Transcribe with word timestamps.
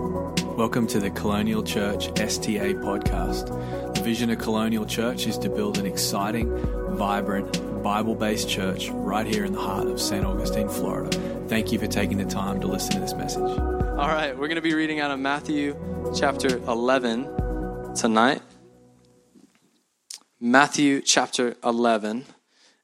Welcome 0.00 0.86
to 0.88 0.98
the 0.98 1.10
Colonial 1.10 1.62
Church 1.62 2.08
STA 2.18 2.72
podcast. 2.74 3.94
The 3.94 4.02
vision 4.02 4.30
of 4.30 4.38
Colonial 4.38 4.86
Church 4.86 5.26
is 5.26 5.36
to 5.38 5.50
build 5.50 5.76
an 5.76 5.84
exciting, 5.84 6.48
vibrant, 6.96 7.82
Bible 7.82 8.14
based 8.14 8.48
church 8.48 8.88
right 8.90 9.26
here 9.26 9.44
in 9.44 9.52
the 9.52 9.60
heart 9.60 9.88
of 9.88 10.00
St. 10.00 10.24
Augustine, 10.24 10.70
Florida. 10.70 11.10
Thank 11.48 11.70
you 11.70 11.78
for 11.78 11.86
taking 11.86 12.16
the 12.16 12.24
time 12.24 12.62
to 12.62 12.66
listen 12.66 12.92
to 12.92 13.00
this 13.00 13.12
message. 13.12 13.42
All 13.42 14.08
right, 14.08 14.32
we're 14.32 14.48
going 14.48 14.56
to 14.56 14.62
be 14.62 14.72
reading 14.72 15.00
out 15.00 15.10
of 15.10 15.18
Matthew 15.18 15.76
chapter 16.16 16.56
11 16.66 17.94
tonight. 17.94 18.40
Matthew 20.40 21.02
chapter 21.02 21.56
11. 21.62 22.24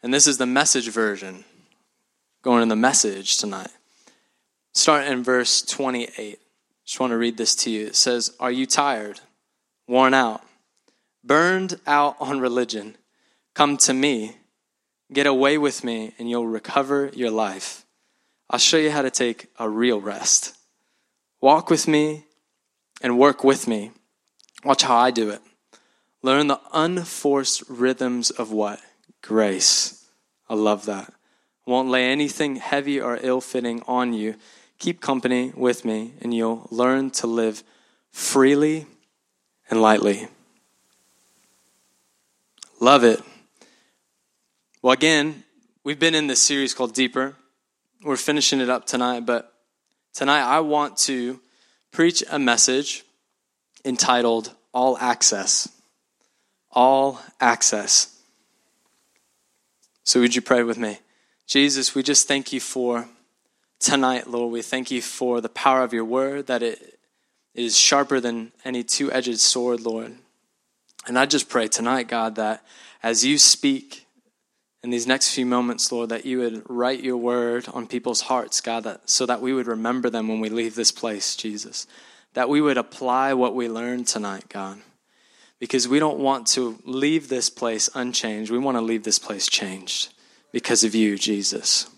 And 0.02 0.12
this 0.12 0.26
is 0.26 0.36
the 0.36 0.44
message 0.44 0.90
version. 0.90 1.44
Going 2.42 2.62
in 2.62 2.68
the 2.68 2.76
message 2.76 3.38
tonight. 3.38 3.70
Start 4.74 5.06
in 5.06 5.24
verse 5.24 5.62
28. 5.62 6.40
Just 6.86 7.00
want 7.00 7.10
to 7.10 7.18
read 7.18 7.36
this 7.36 7.56
to 7.56 7.70
you. 7.70 7.88
It 7.88 7.96
says, 7.96 8.32
Are 8.38 8.50
you 8.50 8.64
tired, 8.64 9.20
worn 9.88 10.14
out, 10.14 10.42
burned 11.24 11.80
out 11.86 12.16
on 12.20 12.38
religion? 12.38 12.96
Come 13.54 13.76
to 13.78 13.92
me. 13.92 14.36
Get 15.12 15.26
away 15.26 15.58
with 15.58 15.82
me, 15.82 16.14
and 16.18 16.30
you'll 16.30 16.46
recover 16.46 17.10
your 17.12 17.30
life. 17.30 17.84
I'll 18.48 18.60
show 18.60 18.76
you 18.76 18.90
how 18.90 19.02
to 19.02 19.10
take 19.10 19.48
a 19.58 19.68
real 19.68 20.00
rest. 20.00 20.56
Walk 21.40 21.70
with 21.70 21.88
me 21.88 22.24
and 23.02 23.18
work 23.18 23.42
with 23.42 23.66
me. 23.66 23.90
Watch 24.64 24.82
how 24.82 24.96
I 24.96 25.10
do 25.10 25.30
it. 25.30 25.40
Learn 26.22 26.46
the 26.46 26.60
unforced 26.72 27.62
rhythms 27.68 28.30
of 28.30 28.52
what? 28.52 28.80
Grace. 29.22 30.04
I 30.48 30.54
love 30.54 30.86
that. 30.86 31.12
Won't 31.66 31.88
lay 31.88 32.04
anything 32.10 32.56
heavy 32.56 33.00
or 33.00 33.18
ill 33.20 33.40
fitting 33.40 33.82
on 33.88 34.12
you 34.12 34.36
keep 34.78 35.00
company 35.00 35.52
with 35.56 35.84
me, 35.84 36.12
and 36.20 36.34
you'll 36.34 36.66
learn 36.70 37.10
to 37.10 37.26
live 37.26 37.62
freely 38.10 38.86
and 39.70 39.80
lightly. 39.80 40.28
Love 42.80 43.04
it. 43.04 43.20
Well, 44.82 44.92
again, 44.92 45.44
we've 45.82 45.98
been 45.98 46.14
in 46.14 46.26
this 46.26 46.42
series 46.42 46.74
called 46.74 46.94
Deeper. 46.94 47.34
We're 48.02 48.16
finishing 48.16 48.60
it 48.60 48.68
up 48.68 48.86
tonight, 48.86 49.26
but 49.26 49.52
tonight 50.12 50.42
I 50.42 50.60
want 50.60 50.96
to 50.98 51.40
preach 51.90 52.22
a 52.30 52.38
message 52.38 53.04
entitled 53.84 54.52
All 54.72 54.98
Access. 54.98 55.68
All 56.70 57.20
Access. 57.40 58.20
So, 60.04 60.20
would 60.20 60.36
you 60.36 60.42
pray 60.42 60.62
with 60.62 60.78
me? 60.78 60.98
Jesus, 61.46 61.94
we 61.94 62.02
just 62.02 62.28
thank 62.28 62.52
you 62.52 62.60
for 62.60 63.08
tonight, 63.78 64.28
Lord. 64.28 64.52
We 64.52 64.62
thank 64.62 64.90
you 64.90 65.02
for 65.02 65.40
the 65.40 65.48
power 65.48 65.82
of 65.82 65.92
your 65.92 66.04
word, 66.04 66.46
that 66.46 66.62
it 66.62 66.98
is 67.54 67.78
sharper 67.78 68.20
than 68.20 68.52
any 68.64 68.82
two 68.82 69.10
edged 69.12 69.38
sword, 69.40 69.80
Lord. 69.80 70.14
And 71.06 71.18
I 71.18 71.26
just 71.26 71.48
pray 71.48 71.68
tonight, 71.68 72.08
God, 72.08 72.34
that 72.34 72.64
as 73.02 73.24
you 73.24 73.38
speak 73.38 74.06
in 74.82 74.90
these 74.90 75.06
next 75.06 75.34
few 75.34 75.46
moments, 75.46 75.90
Lord, 75.90 76.10
that 76.10 76.26
you 76.26 76.38
would 76.38 76.62
write 76.68 77.02
your 77.02 77.16
word 77.16 77.66
on 77.72 77.86
people's 77.86 78.22
hearts, 78.22 78.60
God, 78.60 78.84
that, 78.84 79.08
so 79.08 79.26
that 79.26 79.40
we 79.40 79.52
would 79.52 79.66
remember 79.66 80.10
them 80.10 80.28
when 80.28 80.40
we 80.40 80.48
leave 80.48 80.74
this 80.74 80.92
place, 80.92 81.34
Jesus. 81.36 81.86
That 82.34 82.48
we 82.48 82.60
would 82.60 82.76
apply 82.76 83.34
what 83.34 83.54
we 83.54 83.68
learned 83.68 84.06
tonight, 84.06 84.48
God. 84.48 84.78
Because 85.58 85.88
we 85.88 85.98
don't 85.98 86.18
want 86.18 86.46
to 86.48 86.78
leave 86.84 87.28
this 87.28 87.48
place 87.48 87.88
unchanged. 87.94 88.50
We 88.50 88.58
want 88.58 88.76
to 88.76 88.82
leave 88.82 89.04
this 89.04 89.18
place 89.18 89.48
changed 89.48 90.12
because 90.52 90.84
of 90.84 90.94
you, 90.94 91.16
Jesus. 91.16 91.88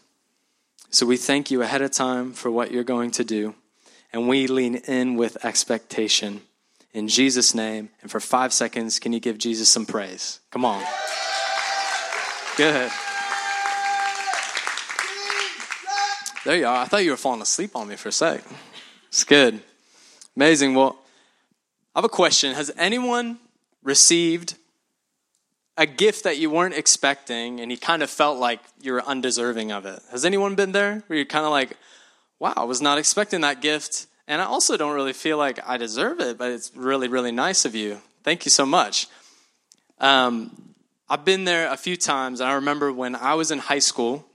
So 0.91 1.05
we 1.05 1.19
thank 1.19 1.50
you 1.50 1.61
ahead 1.61 1.83
of 1.83 1.91
time 1.91 2.33
for 2.33 2.50
what 2.50 2.70
you're 2.70 2.83
going 2.83 3.11
to 3.12 3.25
do, 3.25 3.55
and 4.11 4.27
we 4.27 4.47
lean 4.47 4.77
in 4.77 5.17
with 5.17 5.44
expectation. 5.44 6.41
In 6.94 7.08
Jesus' 7.08 7.55
name, 7.55 7.91
and 8.00 8.11
for 8.11 8.20
five 8.20 8.55
seconds, 8.55 8.98
can 8.98 9.12
you 9.12 9.21
give 9.21 9.37
Jesus 9.37 9.69
some 9.69 9.84
praise? 9.84 10.41
Come 10.50 10.65
on. 10.65 10.82
Good. 12.56 12.91
There 16.47 16.56
you 16.56 16.66
are. 16.66 16.78
I 16.78 16.84
thought 16.87 17.04
you 17.04 17.10
were 17.10 17.19
falling 17.19 17.43
asleep 17.43 17.77
on 17.77 17.88
me 17.88 17.97
for 17.97 18.09
a 18.09 18.12
sec. 18.12 18.43
It's 19.09 19.25
good. 19.25 19.60
Amazing. 20.34 20.75
Well, 20.75 20.98
I 21.94 21.98
have 21.98 22.04
a 22.06 22.09
question. 22.09 22.54
Has 22.54 22.71
anyone 22.78 23.38
received 23.82 24.54
a 25.78 25.87
gift 25.87 26.25
that 26.25 26.39
you 26.39 26.50
weren't 26.50 26.75
expecting 26.75 27.61
and 27.61 27.71
you 27.71 27.78
kind 27.78 28.03
of 28.03 28.11
felt 28.11 28.39
like 28.39 28.61
you 28.83 28.93
were 28.93 29.03
undeserving 29.03 29.71
of 29.71 29.87
it. 29.87 30.03
Has 30.11 30.25
anyone 30.25 30.56
been 30.56 30.72
there 30.72 31.05
where 31.06 31.16
you're 31.16 31.25
kind 31.25 31.44
of 31.44 31.53
like, 31.53 31.77
wow, 32.41 32.53
I 32.56 32.65
was 32.65 32.83
not 32.83 32.99
expecting 32.99 33.43
that 33.43 33.62
gift 33.62 34.09
and 34.27 34.43
I 34.43 34.44
also 34.44 34.77
don't 34.77 34.94
really 34.94 35.12
feel 35.12 35.39
like 35.39 35.61
I 35.66 35.77
deserve 35.77 36.19
it, 36.21 36.37
but 36.37 36.50
it's 36.50 36.72
really, 36.75 37.06
really 37.06 37.31
nice 37.31 37.65
of 37.65 37.77
you. 37.77 38.03
Thank 38.25 38.44
you 38.44 38.50
so 38.50 38.66
much. 38.66 39.06
Um, 40.00 40.75
I've 41.09 41.25
been 41.25 41.44
there 41.44 41.72
a 41.72 41.77
few 41.77 41.97
times. 41.97 42.41
I 42.41 42.55
remember 42.55 42.93
when 42.93 43.15
I 43.15 43.34
was 43.34 43.53
in 43.53 43.60
high 43.60 43.78
school, 43.78 44.27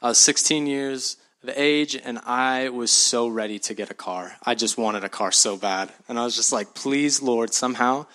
I 0.00 0.08
was 0.08 0.18
16 0.18 0.66
years 0.66 1.16
of 1.42 1.50
age, 1.56 1.94
and 1.94 2.18
I 2.24 2.70
was 2.70 2.90
so 2.90 3.28
ready 3.28 3.58
to 3.60 3.74
get 3.74 3.90
a 3.90 3.94
car. 3.94 4.36
I 4.44 4.54
just 4.54 4.78
wanted 4.78 5.04
a 5.04 5.08
car 5.08 5.32
so 5.32 5.56
bad. 5.56 5.92
And 6.08 6.18
I 6.18 6.24
was 6.24 6.36
just 6.36 6.52
like, 6.52 6.74
please, 6.74 7.20
Lord, 7.20 7.52
somehow 7.52 8.06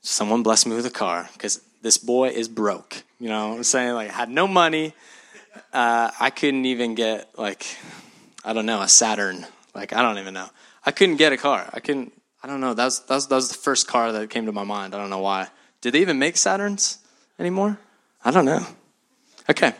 someone 0.00 0.42
bless 0.42 0.66
me 0.66 0.74
with 0.76 0.86
a 0.86 0.90
car 0.90 1.28
because 1.32 1.60
this 1.82 1.98
boy 1.98 2.28
is 2.28 2.48
broke. 2.48 3.02
You 3.20 3.28
know 3.28 3.54
I'm 3.54 3.64
saying? 3.64 3.94
Like, 3.94 4.10
I 4.10 4.12
had 4.12 4.30
no 4.30 4.46
money. 4.46 4.94
Uh, 5.72 6.10
I 6.18 6.30
couldn't 6.30 6.64
even 6.66 6.94
get, 6.94 7.30
like, 7.36 7.66
I 8.44 8.52
don't 8.52 8.66
know, 8.66 8.80
a 8.80 8.88
Saturn. 8.88 9.46
Like, 9.74 9.92
I 9.92 10.02
don't 10.02 10.18
even 10.18 10.34
know. 10.34 10.48
I 10.84 10.90
couldn't 10.90 11.16
get 11.16 11.32
a 11.32 11.36
car. 11.36 11.68
I 11.72 11.80
couldn't, 11.80 12.12
I 12.42 12.46
don't 12.46 12.60
know. 12.60 12.74
That 12.74 12.84
was, 12.84 13.00
that 13.00 13.14
was, 13.14 13.28
that 13.28 13.34
was 13.34 13.48
the 13.48 13.58
first 13.58 13.88
car 13.88 14.12
that 14.12 14.30
came 14.30 14.46
to 14.46 14.52
my 14.52 14.64
mind. 14.64 14.94
I 14.94 14.98
don't 14.98 15.10
know 15.10 15.18
why. 15.18 15.48
Did 15.80 15.94
they 15.94 16.00
even 16.00 16.18
make 16.18 16.36
Saturns 16.36 16.98
anymore? 17.38 17.78
I 18.24 18.30
don't 18.30 18.44
know. 18.44 18.66
Okay. 19.50 19.74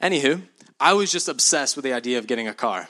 Anywho, 0.00 0.42
I 0.78 0.92
was 0.92 1.10
just 1.10 1.28
obsessed 1.28 1.76
with 1.76 1.84
the 1.84 1.92
idea 1.92 2.18
of 2.18 2.26
getting 2.26 2.48
a 2.48 2.54
car 2.54 2.88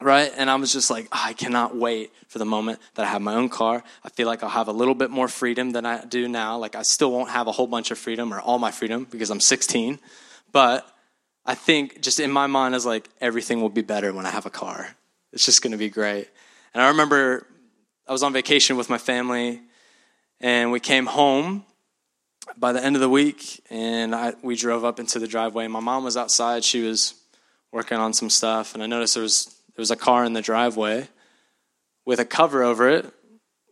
right? 0.00 0.32
And 0.36 0.50
I 0.50 0.56
was 0.56 0.72
just 0.72 0.90
like, 0.90 1.06
oh, 1.12 1.22
I 1.24 1.32
cannot 1.32 1.76
wait 1.76 2.12
for 2.28 2.38
the 2.38 2.44
moment 2.44 2.80
that 2.94 3.06
I 3.06 3.08
have 3.08 3.22
my 3.22 3.34
own 3.34 3.48
car. 3.48 3.82
I 4.04 4.08
feel 4.10 4.26
like 4.26 4.42
I'll 4.42 4.50
have 4.50 4.68
a 4.68 4.72
little 4.72 4.94
bit 4.94 5.10
more 5.10 5.28
freedom 5.28 5.70
than 5.70 5.86
I 5.86 6.04
do 6.04 6.28
now. 6.28 6.58
Like, 6.58 6.74
I 6.74 6.82
still 6.82 7.10
won't 7.10 7.30
have 7.30 7.46
a 7.46 7.52
whole 7.52 7.66
bunch 7.66 7.90
of 7.90 7.98
freedom 7.98 8.32
or 8.32 8.40
all 8.40 8.58
my 8.58 8.70
freedom 8.70 9.06
because 9.10 9.30
I'm 9.30 9.40
16. 9.40 9.98
But 10.52 10.86
I 11.44 11.54
think 11.54 12.02
just 12.02 12.20
in 12.20 12.30
my 12.30 12.46
mind 12.46 12.74
is 12.74 12.84
like, 12.84 13.08
everything 13.20 13.60
will 13.60 13.70
be 13.70 13.82
better 13.82 14.12
when 14.12 14.26
I 14.26 14.30
have 14.30 14.46
a 14.46 14.50
car. 14.50 14.88
It's 15.32 15.44
just 15.44 15.62
going 15.62 15.72
to 15.72 15.78
be 15.78 15.90
great. 15.90 16.28
And 16.74 16.82
I 16.82 16.88
remember 16.88 17.46
I 18.06 18.12
was 18.12 18.22
on 18.22 18.32
vacation 18.32 18.76
with 18.76 18.90
my 18.90 18.98
family 18.98 19.62
and 20.40 20.70
we 20.70 20.80
came 20.80 21.06
home 21.06 21.64
by 22.56 22.72
the 22.72 22.84
end 22.84 22.96
of 22.96 23.00
the 23.00 23.08
week 23.08 23.62
and 23.70 24.14
I, 24.14 24.34
we 24.42 24.56
drove 24.56 24.84
up 24.84 25.00
into 25.00 25.18
the 25.18 25.26
driveway. 25.26 25.66
My 25.68 25.80
mom 25.80 26.04
was 26.04 26.16
outside. 26.16 26.64
She 26.64 26.82
was 26.82 27.14
working 27.72 27.98
on 27.98 28.12
some 28.12 28.30
stuff 28.30 28.74
and 28.74 28.82
I 28.82 28.86
noticed 28.86 29.14
there 29.14 29.22
was 29.22 29.55
there 29.76 29.82
was 29.82 29.90
a 29.90 29.96
car 29.96 30.24
in 30.24 30.32
the 30.32 30.40
driveway 30.40 31.06
with 32.06 32.18
a 32.18 32.24
cover 32.24 32.62
over 32.62 32.88
it, 32.88 33.12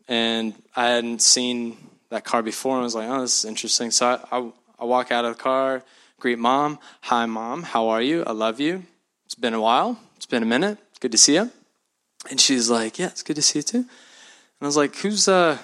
and 0.06 0.54
I 0.76 0.88
hadn't 0.88 1.22
seen 1.22 1.78
that 2.10 2.24
car 2.24 2.42
before. 2.42 2.74
And 2.74 2.82
I 2.82 2.84
was 2.84 2.94
like, 2.94 3.08
oh, 3.08 3.22
this 3.22 3.38
is 3.38 3.44
interesting. 3.46 3.90
So 3.90 4.06
I, 4.06 4.38
I, 4.38 4.52
I 4.80 4.84
walk 4.84 5.10
out 5.10 5.24
of 5.24 5.38
the 5.38 5.42
car, 5.42 5.82
greet 6.20 6.38
mom. 6.38 6.78
Hi, 7.02 7.24
mom. 7.24 7.62
How 7.62 7.88
are 7.88 8.02
you? 8.02 8.22
I 8.26 8.32
love 8.32 8.60
you. 8.60 8.82
It's 9.24 9.34
been 9.34 9.54
a 9.54 9.60
while. 9.60 9.98
It's 10.16 10.26
been 10.26 10.42
a 10.42 10.46
minute. 10.46 10.76
Good 11.00 11.12
to 11.12 11.18
see 11.18 11.36
you. 11.36 11.50
And 12.30 12.38
she's 12.38 12.68
like, 12.68 12.98
yeah, 12.98 13.06
it's 13.06 13.22
good 13.22 13.36
to 13.36 13.42
see 13.42 13.60
you 13.60 13.62
too. 13.62 13.78
And 13.78 13.86
I 14.60 14.66
was 14.66 14.76
like, 14.76 14.96
"Who's 14.96 15.26
uh, 15.26 15.58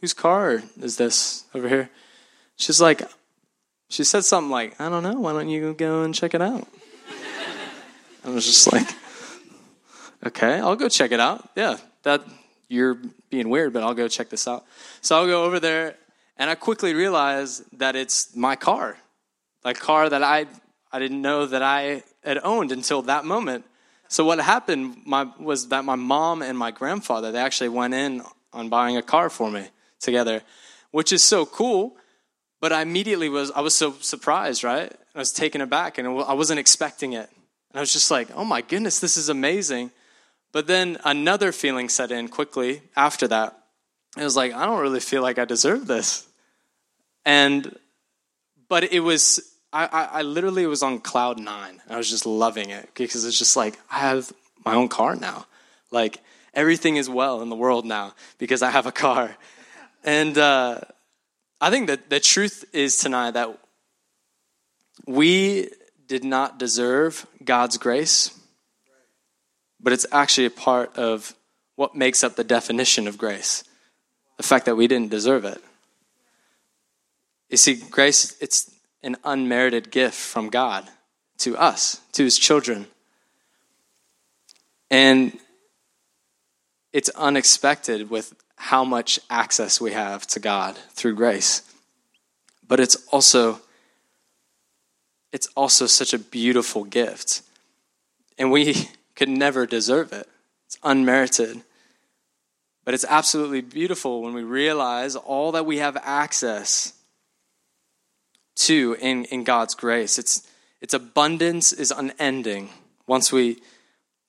whose 0.00 0.12
car 0.12 0.62
is 0.80 0.96
this 0.96 1.44
over 1.54 1.68
here? 1.68 1.90
She's 2.56 2.80
like, 2.80 3.02
she 3.88 4.04
said 4.04 4.24
something 4.24 4.50
like, 4.50 4.78
I 4.78 4.88
don't 4.90 5.02
know. 5.02 5.20
Why 5.20 5.32
don't 5.32 5.48
you 5.48 5.74
go 5.74 6.02
and 6.02 6.14
check 6.14 6.34
it 6.34 6.42
out? 6.42 6.68
I 8.24 8.30
was 8.30 8.44
just 8.44 8.72
like, 8.72 8.88
Okay, 10.26 10.58
I'll 10.58 10.74
go 10.74 10.88
check 10.88 11.12
it 11.12 11.20
out. 11.20 11.48
Yeah, 11.54 11.76
that 12.02 12.20
you're 12.68 12.98
being 13.30 13.48
weird, 13.48 13.72
but 13.72 13.84
I'll 13.84 13.94
go 13.94 14.08
check 14.08 14.28
this 14.28 14.48
out. 14.48 14.64
So 15.00 15.16
I'll 15.16 15.26
go 15.28 15.44
over 15.44 15.60
there, 15.60 15.94
and 16.36 16.50
I 16.50 16.56
quickly 16.56 16.94
realize 16.94 17.60
that 17.74 17.94
it's 17.94 18.34
my 18.34 18.56
car, 18.56 18.96
like 19.64 19.78
car 19.78 20.08
that 20.08 20.24
I 20.24 20.46
I 20.90 20.98
didn't 20.98 21.22
know 21.22 21.46
that 21.46 21.62
I 21.62 22.02
had 22.24 22.40
owned 22.42 22.72
until 22.72 23.02
that 23.02 23.24
moment. 23.24 23.66
So 24.08 24.24
what 24.24 24.40
happened 24.40 25.02
my, 25.06 25.30
was 25.38 25.68
that 25.68 25.84
my 25.84 25.94
mom 25.94 26.42
and 26.42 26.58
my 26.58 26.72
grandfather 26.72 27.30
they 27.30 27.38
actually 27.38 27.68
went 27.68 27.94
in 27.94 28.22
on 28.52 28.68
buying 28.68 28.96
a 28.96 29.02
car 29.02 29.30
for 29.30 29.48
me 29.48 29.68
together, 30.00 30.42
which 30.90 31.12
is 31.12 31.22
so 31.22 31.46
cool. 31.46 31.96
But 32.60 32.72
I 32.72 32.82
immediately 32.82 33.28
was 33.28 33.52
I 33.52 33.60
was 33.60 33.76
so 33.76 33.92
surprised, 34.00 34.64
right? 34.64 34.92
I 35.14 35.18
was 35.20 35.32
taken 35.32 35.60
aback, 35.60 35.98
and 35.98 36.08
I 36.08 36.32
wasn't 36.32 36.58
expecting 36.58 37.12
it. 37.12 37.30
And 37.70 37.76
I 37.76 37.80
was 37.80 37.92
just 37.92 38.10
like, 38.10 38.28
"Oh 38.34 38.44
my 38.44 38.60
goodness, 38.60 38.98
this 38.98 39.16
is 39.16 39.28
amazing!" 39.28 39.92
But 40.56 40.66
then 40.66 40.96
another 41.04 41.52
feeling 41.52 41.90
set 41.90 42.10
in 42.10 42.28
quickly 42.28 42.80
after 42.96 43.28
that. 43.28 43.58
It 44.16 44.24
was 44.24 44.36
like, 44.36 44.54
I 44.54 44.64
don't 44.64 44.80
really 44.80 45.00
feel 45.00 45.20
like 45.20 45.38
I 45.38 45.44
deserve 45.44 45.86
this. 45.86 46.26
And, 47.26 47.78
but 48.66 48.90
it 48.90 49.00
was, 49.00 49.38
I, 49.70 49.84
I, 49.84 50.04
I 50.04 50.22
literally 50.22 50.66
was 50.66 50.82
on 50.82 51.00
cloud 51.00 51.38
nine. 51.38 51.82
I 51.90 51.98
was 51.98 52.08
just 52.08 52.24
loving 52.24 52.70
it 52.70 52.88
because 52.94 53.26
it's 53.26 53.38
just 53.38 53.54
like, 53.54 53.78
I 53.90 53.98
have 53.98 54.32
my 54.64 54.74
own 54.74 54.88
car 54.88 55.14
now. 55.14 55.44
Like, 55.90 56.22
everything 56.54 56.96
is 56.96 57.06
well 57.06 57.42
in 57.42 57.50
the 57.50 57.54
world 57.54 57.84
now 57.84 58.14
because 58.38 58.62
I 58.62 58.70
have 58.70 58.86
a 58.86 58.92
car. 58.92 59.36
And 60.04 60.38
uh, 60.38 60.80
I 61.60 61.68
think 61.68 61.88
that 61.88 62.08
the 62.08 62.18
truth 62.18 62.64
is 62.72 62.96
tonight 62.96 63.32
that 63.32 63.58
we 65.06 65.68
did 66.06 66.24
not 66.24 66.58
deserve 66.58 67.26
God's 67.44 67.76
grace, 67.76 68.30
but 69.80 69.92
it's 69.92 70.06
actually 70.12 70.46
a 70.46 70.50
part 70.50 70.96
of 70.96 71.34
what 71.76 71.94
makes 71.94 72.24
up 72.24 72.36
the 72.36 72.44
definition 72.44 73.06
of 73.06 73.18
grace 73.18 73.64
the 74.36 74.42
fact 74.42 74.66
that 74.66 74.76
we 74.76 74.86
didn't 74.86 75.10
deserve 75.10 75.44
it. 75.44 75.62
You 77.48 77.56
see, 77.56 77.76
grace, 77.90 78.36
it's 78.40 78.70
an 79.02 79.16
unmerited 79.24 79.90
gift 79.90 80.14
from 80.14 80.50
God 80.50 80.88
to 81.38 81.56
us, 81.56 82.00
to 82.12 82.24
his 82.24 82.38
children. 82.38 82.86
And 84.90 85.38
it's 86.92 87.08
unexpected 87.10 88.10
with 88.10 88.34
how 88.56 88.84
much 88.84 89.20
access 89.30 89.80
we 89.80 89.92
have 89.92 90.26
to 90.28 90.40
God 90.40 90.76
through 90.90 91.14
grace. 91.14 91.62
But 92.66 92.80
it's 92.80 92.96
also 93.08 93.60
it's 95.32 95.48
also 95.48 95.86
such 95.86 96.14
a 96.14 96.18
beautiful 96.18 96.84
gift. 96.84 97.42
And 98.38 98.50
we 98.50 98.88
could 99.16 99.28
never 99.28 99.66
deserve 99.66 100.12
it. 100.12 100.28
It's 100.66 100.78
unmerited. 100.82 101.62
But 102.84 102.94
it's 102.94 103.04
absolutely 103.08 103.62
beautiful 103.62 104.22
when 104.22 104.34
we 104.34 104.44
realize 104.44 105.16
all 105.16 105.52
that 105.52 105.66
we 105.66 105.78
have 105.78 105.96
access 106.02 106.92
to 108.56 108.96
in, 109.00 109.24
in 109.24 109.42
God's 109.42 109.74
grace. 109.74 110.18
It's, 110.18 110.46
its 110.80 110.94
abundance 110.94 111.72
is 111.72 111.90
unending 111.90 112.70
once 113.06 113.32
we 113.32 113.58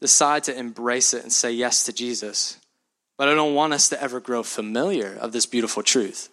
decide 0.02 0.44
to 0.46 0.58
embrace 0.58 1.14
it 1.14 1.24
and 1.24 1.32
say 1.32 1.52
yes 1.52 1.84
to 1.84 1.94
Jesus. 1.94 2.58
But 3.18 3.30
I 3.30 3.36
don't 3.36 3.56
want 3.56 3.74
us 3.74 3.90
to 3.90 4.02
ever 4.02 4.20
grow 4.20 4.44
familiar 4.44 5.16
of 5.20 5.32
this 5.32 5.46
beautiful 5.46 5.84
truth 5.84 6.30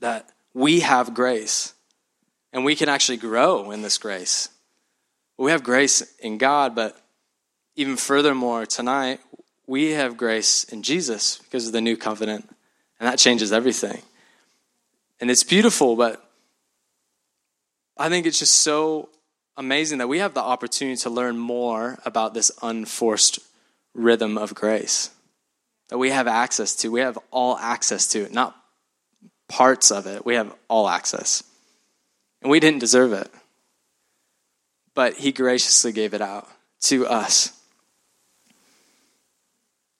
that 0.00 0.28
we 0.54 0.80
have 0.80 1.14
grace 1.14 1.74
and 2.52 2.64
we 2.64 2.74
can 2.74 2.88
actually 2.88 3.18
grow 3.18 3.70
in 3.70 3.82
this 3.82 3.98
grace. 3.98 4.48
We 5.38 5.50
have 5.50 5.62
grace 5.62 6.02
in 6.18 6.38
God, 6.38 6.74
but 6.74 6.98
even 7.76 7.96
furthermore, 7.96 8.66
tonight, 8.66 9.20
we 9.66 9.92
have 9.92 10.16
grace 10.16 10.64
in 10.64 10.82
Jesus 10.82 11.38
because 11.38 11.66
of 11.66 11.72
the 11.72 11.80
new 11.80 11.96
covenant, 11.96 12.48
and 12.98 13.06
that 13.06 13.18
changes 13.18 13.52
everything. 13.52 14.02
And 15.20 15.30
it's 15.30 15.44
beautiful, 15.44 15.96
but 15.96 16.22
I 17.96 18.08
think 18.08 18.26
it's 18.26 18.38
just 18.38 18.62
so 18.62 19.08
amazing 19.56 19.98
that 19.98 20.08
we 20.08 20.18
have 20.18 20.34
the 20.34 20.40
opportunity 20.40 20.96
to 20.98 21.10
learn 21.10 21.38
more 21.38 21.98
about 22.04 22.34
this 22.34 22.50
unforced 22.62 23.38
rhythm 23.94 24.36
of 24.36 24.54
grace 24.54 25.10
that 25.88 25.98
we 25.98 26.10
have 26.10 26.26
access 26.26 26.74
to. 26.76 26.90
We 26.90 27.00
have 27.00 27.18
all 27.30 27.56
access 27.56 28.06
to 28.08 28.20
it, 28.20 28.32
not 28.32 28.56
parts 29.48 29.90
of 29.90 30.06
it. 30.06 30.26
We 30.26 30.34
have 30.34 30.54
all 30.68 30.88
access. 30.88 31.42
And 32.42 32.50
we 32.50 32.60
didn't 32.60 32.80
deserve 32.80 33.12
it. 33.12 33.30
But 34.94 35.14
He 35.14 35.32
graciously 35.32 35.92
gave 35.92 36.14
it 36.14 36.20
out 36.20 36.48
to 36.82 37.06
us. 37.06 37.55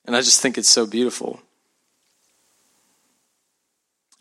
And 0.06 0.16
I 0.16 0.20
just 0.20 0.40
think 0.40 0.56
it's 0.56 0.68
so 0.68 0.86
beautiful. 0.86 1.40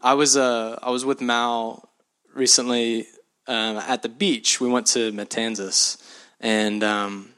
I 0.02 0.14
was 0.14 0.36
uh, 0.36 0.78
I 0.84 0.90
was 0.90 1.06
with 1.06 1.22
Mal 1.22 1.90
recently 2.34 3.08
um, 3.48 3.78
at 3.78 4.02
the 4.02 4.10
beach. 4.10 4.60
We 4.60 4.68
went 4.68 4.88
to 4.88 5.12
Matanzas, 5.12 5.98
and 6.40 6.84
um, 6.84 7.30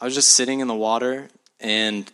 I 0.00 0.04
was 0.04 0.14
just 0.14 0.32
sitting 0.32 0.60
in 0.60 0.68
the 0.68 0.74
water, 0.74 1.28
and 1.60 2.10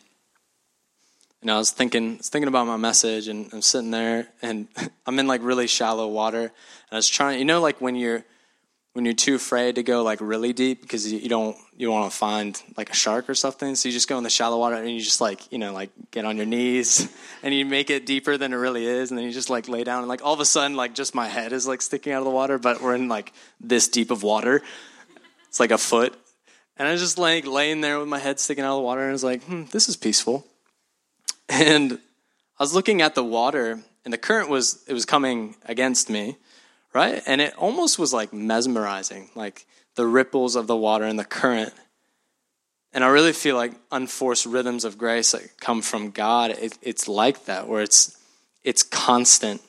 know, 1.49 1.57
I 1.57 1.59
was 1.59 1.71
thinking, 1.71 2.19
thinking 2.19 2.49
about 2.49 2.67
my 2.67 2.77
message, 2.77 3.27
and 3.27 3.53
I'm 3.53 3.63
sitting 3.63 3.91
there, 3.91 4.29
and 4.41 4.69
I'm 5.07 5.19
in 5.19 5.27
like 5.27 5.43
really 5.43 5.67
shallow 5.67 6.07
water, 6.07 6.43
and 6.43 6.93
I 6.93 6.97
was 6.97 7.09
trying, 7.09 7.41
you 7.41 7.45
know, 7.45 7.61
like 7.61 7.81
when 7.81 7.97
you're 7.97 8.25
when 8.93 9.05
you're 9.05 9.15
too 9.15 9.37
afraid 9.37 9.77
to 9.77 9.83
go 9.83 10.03
like 10.03 10.21
really 10.21 10.53
deep 10.53 10.83
because 10.83 11.11
you, 11.13 11.29
don't 11.29 11.57
you 11.77 11.91
want 11.91 12.11
to 12.11 12.17
find 12.17 12.61
like 12.77 12.91
a 12.91 12.95
shark 12.95 13.29
or 13.29 13.35
something, 13.35 13.75
so 13.75 13.89
you 13.89 13.93
just 13.93 14.09
go 14.09 14.19
in 14.19 14.25
the 14.25 14.31
shallow 14.31 14.59
water 14.59 14.77
and 14.77 14.91
you 14.91 15.01
just 15.01 15.21
like 15.21 15.53
you 15.53 15.59
know 15.59 15.73
like 15.73 15.91
get 16.11 16.25
on 16.25 16.37
your 16.37 16.47
knees 16.47 17.09
and 17.43 17.55
you 17.55 17.65
make 17.65 17.91
it 17.91 18.07
deeper 18.07 18.37
than 18.37 18.53
it 18.53 18.57
really 18.57 18.87
is, 18.87 19.11
and 19.11 19.19
then 19.19 19.25
you 19.25 19.33
just 19.33 19.51
like 19.51 19.69
lay 19.69 19.85
down, 19.85 20.01
and 20.01 20.09
like 20.09 20.25
all 20.25 20.35
of 20.35 20.41
a 20.41 20.45
sudden 20.45 20.77
like 20.77 20.95
just 20.95 21.15
my 21.15 21.29
head 21.29 21.53
is 21.53 21.67
like 21.67 21.83
sticking 21.83 22.13
out 22.13 22.19
of 22.19 22.25
the 22.25 22.31
water, 22.31 22.59
but 22.59 22.81
we're 22.81 22.95
in 22.95 23.09
like 23.09 23.33
this 23.61 23.89
deep 23.89 24.11
of 24.11 24.23
water, 24.23 24.63
it's 25.49 25.61
like 25.61 25.71
a 25.71 25.79
foot, 25.79 26.15
and 26.79 26.87
I 26.87 26.93
was 26.93 27.01
just 27.01 27.19
like 27.19 27.47
laying 27.47 27.81
there 27.81 27.99
with 27.99 28.09
my 28.09 28.19
head 28.19 28.39
sticking 28.39 28.65
out 28.65 28.73
of 28.73 28.79
the 28.79 28.85
water, 28.85 29.03
and 29.03 29.11
I 29.11 29.13
was 29.13 29.25
like, 29.25 29.43
hmm, 29.45 29.65
this 29.73 29.89
is 29.89 29.97
peaceful. 29.97 30.47
And 31.49 31.95
I 32.59 32.63
was 32.63 32.75
looking 32.75 33.03
at 33.03 33.15
the 33.15 33.25
water, 33.25 33.81
and 34.05 34.13
the 34.13 34.19
current 34.19 34.49
was 34.49 34.85
it 34.87 34.93
was 34.93 35.05
coming 35.05 35.57
against 35.65 36.09
me, 36.09 36.37
right? 36.95 37.23
And 37.27 37.41
it 37.41 37.55
almost 37.57 37.99
was 37.99 38.13
like 38.13 38.33
mesmerizing, 38.33 39.31
like 39.35 39.67
the 39.95 40.07
ripples 40.07 40.57
of 40.57 40.67
the 40.67 40.77
water 40.77 41.05
and 41.05 41.19
the 41.19 41.25
current. 41.25 41.73
And 42.93 43.05
I 43.05 43.09
really 43.09 43.33
feel 43.33 43.57
like 43.57 43.73
unforced 43.93 44.47
rhythms 44.47 44.85
of 44.85 44.97
grace 44.97 45.33
that 45.33 45.61
come 45.61 45.83
from 45.83 46.11
God. 46.11 46.53
It, 46.53 46.79
it's 46.83 47.07
like 47.09 47.45
that, 47.45 47.69
where 47.69 47.83
it's 47.83 48.17
it's 48.65 48.83
constant 48.83 49.63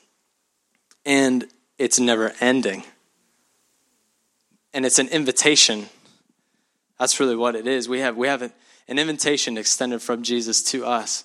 and 1.04 1.46
it's 1.78 2.00
never 2.00 2.32
ending. 2.40 2.84
And 4.72 4.86
it's 4.86 4.98
an 4.98 5.08
invitation. 5.08 5.86
That's 6.98 7.20
really 7.20 7.36
what 7.36 7.54
it 7.54 7.66
is. 7.66 7.88
We 7.88 8.00
have 8.00 8.16
we 8.16 8.28
have 8.28 8.42
an 8.42 8.52
invitation 8.98 9.58
extended 9.58 10.00
from 10.02 10.22
Jesus 10.22 10.62
to 10.64 10.84
us 10.86 11.24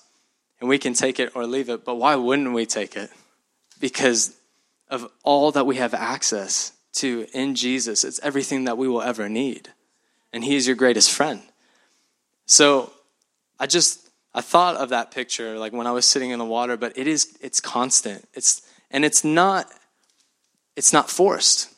and 0.60 0.68
we 0.68 0.78
can 0.78 0.94
take 0.94 1.20
it 1.20 1.32
or 1.34 1.46
leave 1.46 1.68
it. 1.68 1.84
But 1.84 1.96
why 1.96 2.16
wouldn't 2.16 2.52
we 2.52 2.66
take 2.66 2.96
it? 2.96 3.10
Because 3.80 4.34
of 4.88 5.10
all 5.22 5.52
that 5.52 5.66
we 5.66 5.76
have 5.76 5.94
access 5.94 6.72
to 6.94 7.26
in 7.32 7.54
Jesus. 7.54 8.04
It's 8.04 8.20
everything 8.22 8.64
that 8.64 8.78
we 8.78 8.88
will 8.88 9.02
ever 9.02 9.28
need. 9.28 9.70
And 10.32 10.44
He 10.44 10.56
is 10.56 10.66
your 10.66 10.76
greatest 10.76 11.12
friend. 11.12 11.42
So 12.46 12.92
I 13.58 13.66
just 13.66 14.08
I 14.34 14.40
thought 14.40 14.76
of 14.76 14.90
that 14.90 15.10
picture 15.10 15.58
like 15.58 15.72
when 15.72 15.86
I 15.86 15.92
was 15.92 16.06
sitting 16.06 16.30
in 16.30 16.38
the 16.38 16.44
water, 16.44 16.76
but 16.76 16.96
it 16.96 17.06
is 17.06 17.36
it's 17.40 17.60
constant. 17.60 18.28
It's 18.34 18.62
and 18.90 19.04
it's 19.04 19.24
not 19.24 19.70
it's 20.76 20.92
not 20.92 21.10
forced. 21.10 21.72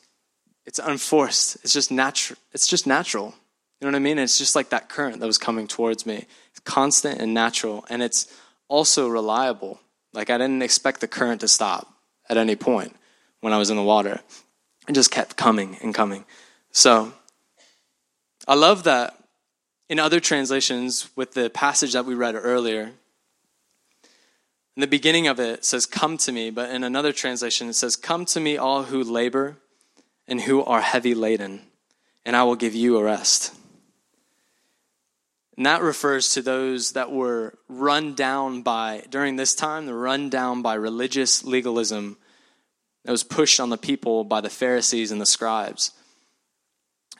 It's 0.65 0.79
unforced. 0.79 1.57
It's 1.63 1.73
just 1.73 1.91
natural. 1.91 2.37
It's 2.53 2.67
just 2.67 2.85
natural. 2.85 3.33
You 3.79 3.85
know 3.85 3.91
what 3.91 3.95
I 3.95 3.99
mean? 3.99 4.19
It's 4.19 4.37
just 4.37 4.55
like 4.55 4.69
that 4.69 4.89
current 4.89 5.19
that 5.21 5.25
was 5.25 5.37
coming 5.37 5.67
towards 5.67 6.05
me. 6.05 6.25
It's 6.51 6.59
constant 6.59 7.19
and 7.19 7.33
natural, 7.33 7.85
and 7.89 8.03
it's 8.03 8.27
also 8.67 9.07
reliable. 9.07 9.79
Like 10.13 10.29
I 10.29 10.37
didn't 10.37 10.61
expect 10.61 11.01
the 11.01 11.07
current 11.07 11.41
to 11.41 11.47
stop 11.47 11.91
at 12.29 12.37
any 12.37 12.55
point 12.55 12.95
when 13.41 13.53
I 13.53 13.57
was 13.57 13.69
in 13.69 13.77
the 13.77 13.83
water. 13.83 14.19
It 14.87 14.93
just 14.93 15.11
kept 15.11 15.37
coming 15.37 15.77
and 15.81 15.93
coming. 15.93 16.25
So 16.71 17.13
I 18.47 18.55
love 18.55 18.83
that 18.83 19.15
in 19.89 19.99
other 19.99 20.19
translations, 20.19 21.09
with 21.15 21.33
the 21.33 21.49
passage 21.49 21.93
that 21.93 22.05
we 22.05 22.13
read 22.13 22.35
earlier, 22.35 22.91
in 24.75 24.81
the 24.81 24.87
beginning 24.87 25.27
of 25.27 25.39
it, 25.39 25.59
it 25.59 25.65
says, 25.65 25.87
Come 25.87 26.15
to 26.19 26.31
me, 26.31 26.51
but 26.51 26.69
in 26.69 26.83
another 26.83 27.11
translation, 27.11 27.69
it 27.69 27.73
says, 27.73 27.95
Come 27.95 28.23
to 28.25 28.39
me, 28.39 28.55
all 28.55 28.83
who 28.83 29.03
labor 29.03 29.57
and 30.27 30.41
who 30.41 30.63
are 30.63 30.81
heavy 30.81 31.15
laden, 31.15 31.61
and 32.23 32.35
I 32.35 32.43
will 32.43 32.55
give 32.55 32.75
you 32.75 32.97
a 32.97 33.03
rest. 33.03 33.55
And 35.57 35.65
that 35.65 35.81
refers 35.81 36.29
to 36.35 36.43
those 36.43 36.91
that 36.91 37.11
were 37.11 37.57
run 37.67 38.13
down 38.13 38.61
by, 38.61 39.03
during 39.09 39.35
this 39.35 39.55
time, 39.55 39.87
the 39.87 39.95
run 39.95 40.29
down 40.29 40.61
by 40.61 40.75
religious 40.75 41.43
legalism 41.43 42.17
that 43.05 43.11
was 43.11 43.23
pushed 43.23 43.59
on 43.59 43.69
the 43.69 43.77
people 43.77 44.23
by 44.23 44.41
the 44.41 44.49
Pharisees 44.49 45.11
and 45.11 45.19
the 45.19 45.25
scribes. 45.25 45.91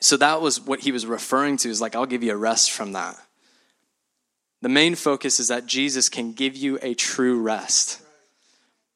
So 0.01 0.17
that 0.17 0.41
was 0.41 0.61
what 0.61 0.81
he 0.81 0.91
was 0.91 1.05
referring 1.05 1.57
to, 1.57 1.69
is 1.69 1.81
like, 1.81 1.95
I'll 1.95 2.05
give 2.05 2.23
you 2.23 2.31
a 2.31 2.37
rest 2.37 2.71
from 2.71 2.93
that. 2.93 3.17
The 4.61 4.69
main 4.69 4.95
focus 4.95 5.39
is 5.39 5.47
that 5.47 5.65
Jesus 5.65 6.09
can 6.09 6.33
give 6.33 6.55
you 6.55 6.79
a 6.81 6.93
true 6.93 7.41
rest. 7.41 8.01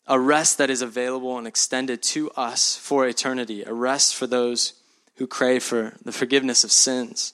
A 0.07 0.19
rest 0.19 0.57
that 0.57 0.69
is 0.69 0.81
available 0.81 1.37
and 1.37 1.47
extended 1.47 2.03
to 2.03 2.29
us 2.31 2.75
for 2.75 3.07
eternity. 3.07 3.63
A 3.63 3.73
rest 3.73 4.15
for 4.15 4.27
those 4.27 4.73
who 5.15 5.27
crave 5.27 5.63
for 5.63 5.95
the 6.03 6.11
forgiveness 6.11 6.63
of 6.63 6.71
sins 6.71 7.33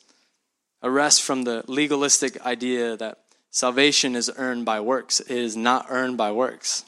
a 0.82 0.90
rest 0.90 1.22
from 1.22 1.44
the 1.44 1.64
legalistic 1.68 2.46
idea 2.46 2.96
that 2.98 3.20
salvation 3.52 4.16
is 4.16 4.32
earned 4.38 4.66
by 4.66 4.80
works. 4.80 5.20
It 5.20 5.38
is 5.38 5.58
not 5.58 5.88
earned 5.90 6.18
by 6.18 6.32
works. 6.32 6.86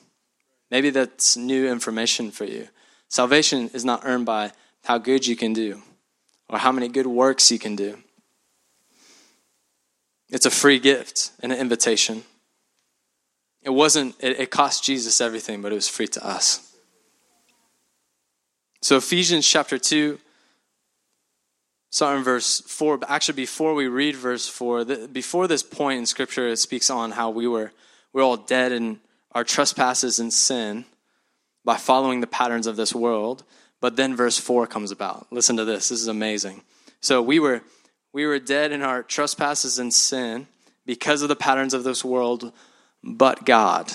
Maybe 0.71 0.89
that's 0.89 1.37
new 1.37 1.69
information 1.69 2.31
for 2.31 2.45
you. 2.45 2.69
Salvation 3.09 3.69
is 3.73 3.85
not 3.85 4.01
earned 4.05 4.25
by 4.25 4.53
how 4.85 4.97
good 4.97 5.27
you 5.27 5.35
can 5.35 5.53
do 5.53 5.81
or 6.49 6.57
how 6.57 6.71
many 6.71 6.87
good 6.87 7.07
works 7.07 7.51
you 7.51 7.59
can 7.59 7.75
do. 7.75 7.97
It's 10.29 10.45
a 10.45 10.51
free 10.51 10.79
gift 10.79 11.31
and 11.41 11.51
an 11.51 11.59
invitation. 11.59 12.23
It 13.61 13.71
wasn't, 13.71 14.15
it, 14.21 14.39
it 14.39 14.49
cost 14.49 14.83
Jesus 14.83 15.19
everything, 15.19 15.61
but 15.61 15.73
it 15.73 15.75
was 15.75 15.89
free 15.89 16.07
to 16.07 16.25
us. 16.25 16.73
So, 18.81 18.97
Ephesians 18.97 19.47
chapter 19.47 19.77
2 19.77 20.17
Starting 21.93 22.19
in 22.19 22.23
verse 22.23 22.61
4, 22.61 22.99
but 22.99 23.09
actually, 23.09 23.33
before 23.33 23.73
we 23.73 23.87
read 23.87 24.15
verse 24.15 24.47
4, 24.47 24.85
the, 24.85 25.09
before 25.09 25.45
this 25.49 25.61
point 25.61 25.99
in 25.99 26.05
Scripture, 26.05 26.47
it 26.47 26.55
speaks 26.55 26.89
on 26.89 27.11
how 27.11 27.29
we 27.29 27.45
were, 27.45 27.73
we 28.13 28.21
we're 28.21 28.23
all 28.23 28.37
dead 28.37 28.71
in 28.71 29.01
our 29.33 29.43
trespasses 29.43 30.19
and 30.19 30.33
sin 30.33 30.85
by 31.63 31.77
following 31.77 32.21
the 32.21 32.27
patterns 32.27 32.67
of 32.67 32.75
this 32.75 32.93
world. 32.93 33.43
But 33.79 33.95
then 33.95 34.15
verse 34.15 34.37
4 34.37 34.67
comes 34.67 34.91
about. 34.91 35.27
Listen 35.31 35.57
to 35.57 35.65
this. 35.65 35.89
This 35.89 36.01
is 36.01 36.07
amazing. 36.07 36.61
So 36.99 37.21
we 37.21 37.39
were 37.39 37.61
we 38.13 38.25
were 38.25 38.39
dead 38.39 38.71
in 38.71 38.81
our 38.81 39.03
trespasses 39.03 39.79
and 39.79 39.93
sin 39.93 40.47
because 40.85 41.21
of 41.21 41.29
the 41.29 41.35
patterns 41.35 41.73
of 41.73 41.83
this 41.83 42.03
world, 42.03 42.51
but 43.03 43.45
God, 43.45 43.91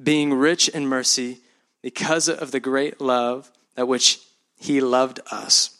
being 0.00 0.32
rich 0.32 0.68
in 0.68 0.86
mercy 0.86 1.38
because 1.82 2.28
of 2.28 2.52
the 2.52 2.60
great 2.60 3.00
love 3.00 3.50
that 3.74 3.88
which 3.88 4.20
he 4.56 4.80
loved 4.80 5.20
us, 5.30 5.78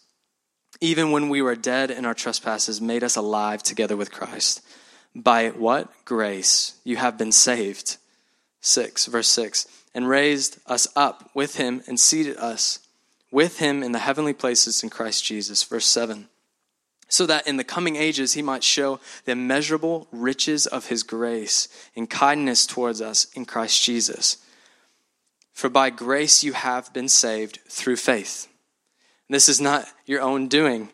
even 0.81 1.13
when 1.13 1.29
we 1.29 1.43
were 1.43 1.55
dead 1.55 1.91
in 1.91 2.05
our 2.05 2.15
trespasses, 2.15 2.81
made 2.81 3.05
us 3.05 3.17
alive 3.17 3.63
together 3.63 3.97
with 3.97 4.11
Christ. 4.11 4.64
By 5.15 5.49
what? 5.51 5.93
Grace. 6.05 6.75
You 6.85 6.97
have 6.97 7.17
been 7.17 7.33
saved. 7.33 7.99
6, 8.61 9.07
verse 9.07 9.29
6. 9.29 9.67
And 9.95 10.09
raised 10.09 10.59
us 10.67 10.89
up 10.97 11.31
with 11.35 11.57
him 11.57 11.83
and 11.87 12.01
seated 12.01 12.37
us 12.37 12.81
with 13.31 13.59
him 13.59 13.83
in 13.83 13.93
the 13.93 13.99
heavenly 14.01 14.33
places 14.33 14.83
in 14.83 14.91
Christ 14.91 15.25
Jesus. 15.25 15.63
Verse 15.63 15.87
7 15.87 16.29
so 17.09 17.27
that 17.27 17.47
in 17.47 17.57
the 17.57 17.65
coming 17.65 17.95
ages 17.95 18.33
he 18.33 18.43
might 18.43 18.65
show 18.65 18.99
the 19.25 19.33
immeasurable 19.33 20.09
riches 20.11 20.67
of 20.67 20.89
his 20.89 21.05
grace 21.05 21.69
and 21.95 22.11
kindness 22.11 22.67
towards 22.67 23.01
us 23.01 23.27
in 23.35 23.45
Christ 23.45 23.85
Jesus. 23.85 24.39
For 25.53 25.69
by 25.69 25.91
grace 25.91 26.43
you 26.43 26.55
have 26.55 26.93
been 26.93 27.09
saved 27.09 27.61
through 27.69 27.97
faith. 27.97 28.49
This 29.29 29.49
is 29.49 29.61
not 29.61 29.87
your 30.07 30.21
own 30.21 30.49
doing, 30.49 30.91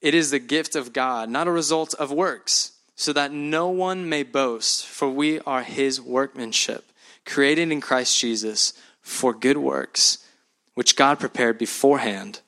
it 0.00 0.14
is 0.14 0.30
the 0.30 0.38
gift 0.38 0.76
of 0.76 0.92
God, 0.92 1.30
not 1.30 1.46
a 1.46 1.52
result 1.52 1.94
of 1.94 2.12
works, 2.12 2.72
so 2.96 3.12
that 3.12 3.30
no 3.30 3.68
one 3.68 4.08
may 4.08 4.22
boast, 4.22 4.86
for 4.86 5.08
we 5.08 5.38
are 5.40 5.62
his 5.62 6.00
workmanship, 6.00 6.90
created 7.26 7.70
in 7.70 7.80
Christ 7.80 8.18
Jesus 8.18 8.72
for 9.02 9.34
good 9.34 9.58
works, 9.58 10.26
which 10.74 10.96
God 10.96 11.20
prepared 11.20 11.58
beforehand 11.58 12.40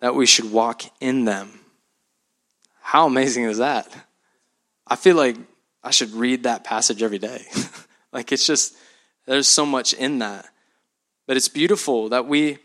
that 0.00 0.14
we 0.14 0.26
should 0.26 0.52
walk 0.52 0.82
in 1.00 1.24
them. 1.24 1.60
How 2.82 3.06
amazing 3.06 3.44
is 3.44 3.58
that? 3.58 3.88
I 4.86 4.96
feel 4.96 5.16
like 5.16 5.36
I 5.82 5.90
should 5.90 6.12
read 6.12 6.42
that 6.42 6.62
passage 6.62 7.02
every 7.02 7.18
day. 7.18 7.46
like 8.12 8.32
it's 8.32 8.46
just, 8.46 8.76
there's 9.24 9.48
so 9.48 9.64
much 9.64 9.94
in 9.94 10.18
that. 10.18 10.46
But 11.26 11.38
it's 11.38 11.48
beautiful 11.48 12.10
that 12.10 12.26
we, 12.26 12.58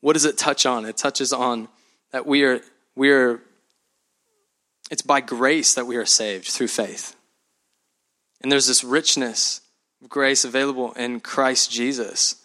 what 0.00 0.12
does 0.12 0.26
it 0.26 0.36
touch 0.36 0.66
on? 0.66 0.84
It 0.84 0.98
touches 0.98 1.32
on 1.32 1.68
that 2.10 2.26
we 2.26 2.44
are, 2.44 2.60
we 2.94 3.10
are, 3.10 3.40
it's 4.90 5.02
by 5.02 5.20
grace 5.20 5.74
that 5.74 5.86
we 5.86 5.96
are 5.96 6.04
saved 6.04 6.48
through 6.48 6.68
faith. 6.68 7.14
And 8.42 8.50
there's 8.50 8.66
this 8.66 8.82
richness 8.82 9.60
of 10.02 10.08
grace 10.08 10.44
available 10.44 10.92
in 10.92 11.20
Christ 11.20 11.70
Jesus. 11.70 12.36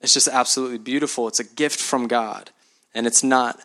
It's 0.00 0.14
just 0.14 0.28
absolutely 0.28 0.78
beautiful. 0.78 1.28
It's 1.28 1.40
a 1.40 1.44
gift 1.44 1.78
from 1.78 2.08
God. 2.08 2.50
And 2.94 3.06
it's 3.06 3.22
not 3.22 3.60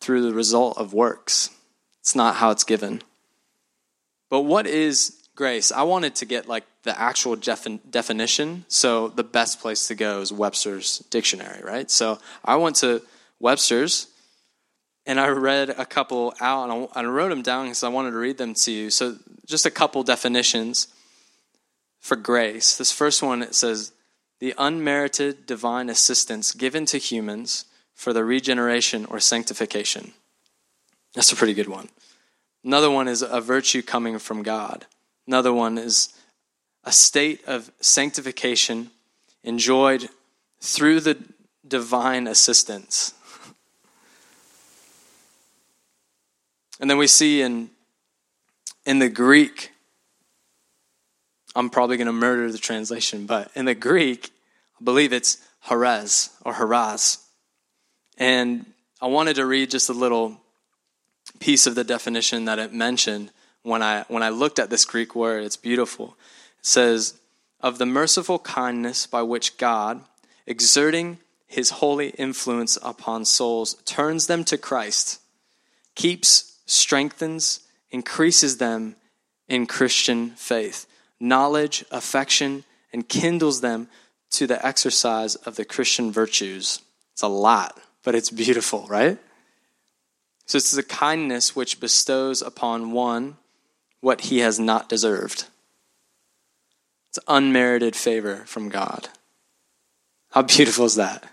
through 0.00 0.22
the 0.22 0.34
result 0.34 0.78
of 0.78 0.94
works. 0.94 1.50
It's 2.00 2.14
not 2.14 2.36
how 2.36 2.50
it's 2.50 2.64
given. 2.64 3.02
But 4.30 4.42
what 4.42 4.66
is 4.66 5.20
grace? 5.34 5.72
I 5.72 5.82
wanted 5.82 6.14
to 6.16 6.24
get 6.24 6.48
like 6.48 6.64
the 6.84 6.98
actual 6.98 7.36
definition. 7.36 8.64
So 8.68 9.08
the 9.08 9.24
best 9.24 9.60
place 9.60 9.88
to 9.88 9.94
go 9.94 10.20
is 10.20 10.32
Webster's 10.32 11.00
dictionary, 11.10 11.62
right? 11.62 11.90
So 11.90 12.18
I 12.44 12.56
went 12.56 12.76
to 12.76 13.02
Webster's 13.40 14.06
and 15.06 15.18
I 15.18 15.28
read 15.28 15.70
a 15.70 15.86
couple 15.86 16.34
out 16.40 16.70
and 16.70 16.88
I 16.94 17.04
wrote 17.04 17.30
them 17.30 17.42
down 17.42 17.66
because 17.66 17.82
I 17.82 17.88
wanted 17.88 18.12
to 18.12 18.18
read 18.18 18.38
them 18.38 18.54
to 18.54 18.72
you. 18.72 18.90
So 18.90 19.16
just 19.46 19.66
a 19.66 19.70
couple 19.70 20.02
definitions 20.02 20.88
for 21.98 22.16
grace. 22.16 22.76
This 22.76 22.92
first 22.92 23.22
one 23.22 23.42
it 23.42 23.54
says 23.54 23.92
the 24.38 24.54
unmerited 24.56 25.46
divine 25.46 25.90
assistance 25.90 26.52
given 26.52 26.86
to 26.86 26.98
humans 26.98 27.66
for 27.94 28.12
the 28.12 28.24
regeneration 28.24 29.04
or 29.06 29.20
sanctification. 29.20 30.12
That's 31.14 31.32
a 31.32 31.36
pretty 31.36 31.54
good 31.54 31.68
one. 31.68 31.88
Another 32.64 32.90
one 32.90 33.08
is 33.08 33.22
a 33.22 33.40
virtue 33.40 33.82
coming 33.82 34.18
from 34.18 34.42
God. 34.42 34.86
Another 35.26 35.52
one 35.52 35.78
is 35.78 36.10
a 36.84 36.92
state 36.92 37.44
of 37.46 37.70
sanctification 37.80 38.90
enjoyed 39.42 40.08
through 40.60 41.00
the 41.00 41.18
divine 41.66 42.26
assistance. 42.26 43.14
And 46.80 46.90
then 46.90 46.96
we 46.96 47.06
see 47.06 47.42
in, 47.42 47.70
in 48.86 48.98
the 48.98 49.08
Greek, 49.08 49.70
I'm 51.54 51.68
probably 51.68 51.98
going 51.98 52.06
to 52.06 52.12
murder 52.12 52.50
the 52.50 52.58
translation, 52.58 53.26
but 53.26 53.50
in 53.54 53.66
the 53.66 53.74
Greek, 53.74 54.30
I 54.80 54.84
believe 54.84 55.12
it's 55.12 55.36
haraz 55.66 56.30
or 56.44 56.54
haraz. 56.54 57.18
And 58.16 58.64
I 59.00 59.06
wanted 59.06 59.36
to 59.36 59.46
read 59.46 59.70
just 59.70 59.90
a 59.90 59.92
little 59.94 60.40
piece 61.38 61.66
of 61.66 61.74
the 61.74 61.84
definition 61.84 62.46
that 62.46 62.58
it 62.58 62.72
mentioned 62.72 63.30
when 63.62 63.82
I, 63.82 64.04
when 64.08 64.22
I 64.22 64.30
looked 64.30 64.58
at 64.58 64.70
this 64.70 64.84
Greek 64.84 65.14
word. 65.14 65.44
It's 65.44 65.56
beautiful. 65.56 66.16
It 66.58 66.66
says, 66.66 67.14
Of 67.60 67.78
the 67.78 67.86
merciful 67.86 68.38
kindness 68.38 69.06
by 69.06 69.22
which 69.22 69.58
God, 69.58 70.00
exerting 70.46 71.18
his 71.46 71.70
holy 71.70 72.10
influence 72.10 72.78
upon 72.82 73.24
souls, 73.24 73.74
turns 73.84 74.28
them 74.28 74.44
to 74.44 74.56
Christ, 74.56 75.20
keeps, 75.94 76.49
strengthens, 76.70 77.60
increases 77.90 78.58
them 78.58 78.96
in 79.48 79.66
Christian 79.66 80.30
faith, 80.30 80.86
knowledge, 81.18 81.84
affection, 81.90 82.64
and 82.92 83.08
kindles 83.08 83.60
them 83.60 83.88
to 84.30 84.46
the 84.46 84.64
exercise 84.64 85.34
of 85.34 85.56
the 85.56 85.64
Christian 85.64 86.12
virtues. 86.12 86.80
It's 87.12 87.22
a 87.22 87.28
lot 87.28 87.80
but 88.02 88.14
it's 88.14 88.30
beautiful, 88.30 88.86
right? 88.88 89.18
So 90.46 90.56
it's 90.56 90.70
the 90.70 90.82
kindness 90.82 91.54
which 91.54 91.80
bestows 91.80 92.42
upon 92.42 92.92
one 92.92 93.36
what 94.00 94.22
he 94.22 94.38
has 94.38 94.58
not 94.58 94.88
deserved. 94.88 95.44
It's 97.10 97.18
unmerited 97.28 97.94
favor 97.94 98.44
from 98.46 98.68
God. 98.68 99.08
How 100.30 100.42
beautiful 100.42 100.86
is 100.86 100.94
that? 100.94 101.24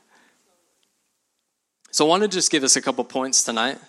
So 1.92 2.06
I 2.06 2.10
want 2.10 2.24
to 2.24 2.30
just 2.30 2.52
give 2.52 2.64
us 2.64 2.76
a 2.76 2.82
couple 2.82 3.04
points 3.04 3.44
tonight 3.44 3.80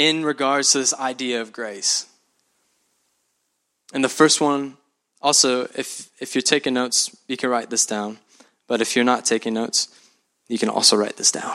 in 0.00 0.24
regards 0.24 0.72
to 0.72 0.78
this 0.78 0.94
idea 0.94 1.42
of 1.42 1.52
grace. 1.52 2.06
And 3.92 4.02
the 4.02 4.08
first 4.08 4.40
one, 4.40 4.78
also, 5.20 5.64
if, 5.76 6.08
if 6.18 6.34
you're 6.34 6.40
taking 6.40 6.72
notes, 6.72 7.14
you 7.28 7.36
can 7.36 7.50
write 7.50 7.68
this 7.68 7.84
down. 7.84 8.18
But 8.66 8.80
if 8.80 8.96
you're 8.96 9.04
not 9.04 9.26
taking 9.26 9.52
notes, 9.52 9.88
you 10.48 10.56
can 10.56 10.70
also 10.70 10.96
write 10.96 11.18
this 11.18 11.30
down. 11.30 11.54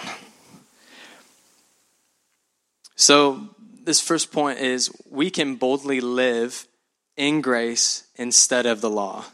So, 2.95 3.49
this 3.83 3.99
first 3.99 4.31
point 4.31 4.59
is 4.59 4.91
we 5.09 5.31
can 5.31 5.55
boldly 5.55 5.99
live 5.99 6.67
in 7.17 7.41
grace 7.41 8.03
instead 8.13 8.67
of 8.67 8.79
the 8.79 8.91
law. 8.91 9.25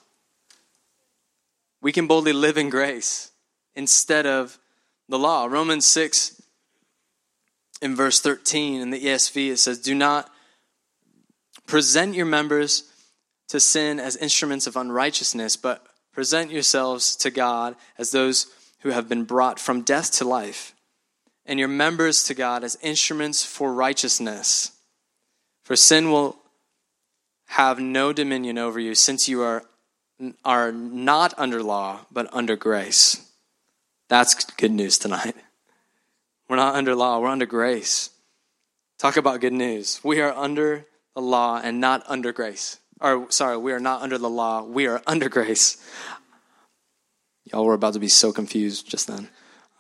We 1.82 1.92
can 1.92 2.08
boldly 2.08 2.32
live 2.32 2.58
in 2.58 2.70
grace 2.70 3.32
instead 3.76 4.26
of 4.26 4.58
the 5.10 5.20
law. 5.20 5.48
Romans 5.48 5.86
6 5.86 6.41
in 7.82 7.96
verse 7.96 8.22
13 8.22 8.82
in 8.82 8.90
the 8.92 9.04
ESV 9.04 9.52
it 9.52 9.58
says, 9.58 9.80
Do 9.80 9.96
not 9.96 10.30
present 11.66 12.16
your 12.16 12.26
members 12.26 12.84
to 13.50 13.60
sin 13.60 14.00
as 14.00 14.16
instruments 14.18 14.68
of 14.68 14.76
unrighteousness, 14.76 15.56
but 15.58 15.86
present 16.14 16.52
yourselves 16.52 17.16
to 17.18 17.32
God 17.32 17.76
as 17.98 18.12
those 18.12 18.48
who 18.80 18.90
have 18.90 19.10
been 19.10 19.24
brought 19.24 19.60
from 19.60 19.82
death 19.82 20.12
to 20.12 20.28
life, 20.28 20.74
and 21.46 21.60
your 21.60 21.68
members 21.68 22.24
to 22.26 22.34
God 22.34 22.64
as 22.64 22.78
instruments 22.82 23.44
for 23.44 23.74
righteousness. 23.74 24.72
For 25.64 25.76
sin 25.76 26.12
will 26.12 26.38
have 27.48 27.80
no 27.80 28.14
dominion 28.14 28.58
over 28.58 28.80
you, 28.80 28.96
since 28.96 29.28
you 29.28 29.42
are, 29.42 29.64
are 30.46 30.72
not 30.72 31.34
under 31.38 31.62
law, 31.62 32.06
but 32.12 32.34
under 32.34 32.56
grace. 32.56 33.30
That's 34.08 34.34
good 34.56 34.72
news 34.72 34.98
tonight. 34.98 35.36
We're 36.52 36.58
not 36.58 36.76
under 36.76 36.96
law, 36.96 37.18
we're 37.20 37.30
under 37.30 37.46
grace. 37.46 38.10
Talk 39.00 39.16
about 39.16 39.40
good 39.40 39.54
news. 39.54 40.02
We 40.04 40.20
are 40.20 40.34
under 40.34 40.86
the 41.16 41.22
law 41.22 41.62
and 41.64 41.80
not 41.80 42.04
under 42.08 42.34
grace. 42.34 42.78
Or, 43.00 43.32
sorry, 43.32 43.56
we 43.56 43.72
are 43.72 43.80
not 43.80 44.02
under 44.02 44.18
the 44.18 44.30
law, 44.30 44.62
we 44.62 44.86
are 44.86 45.02
under 45.08 45.30
grace. 45.30 45.78
Y'all 47.46 47.64
were 47.64 47.74
about 47.74 47.94
to 47.94 48.00
be 48.00 48.10
so 48.10 48.34
confused 48.34 48.86
just 48.86 49.08
then. 49.08 49.30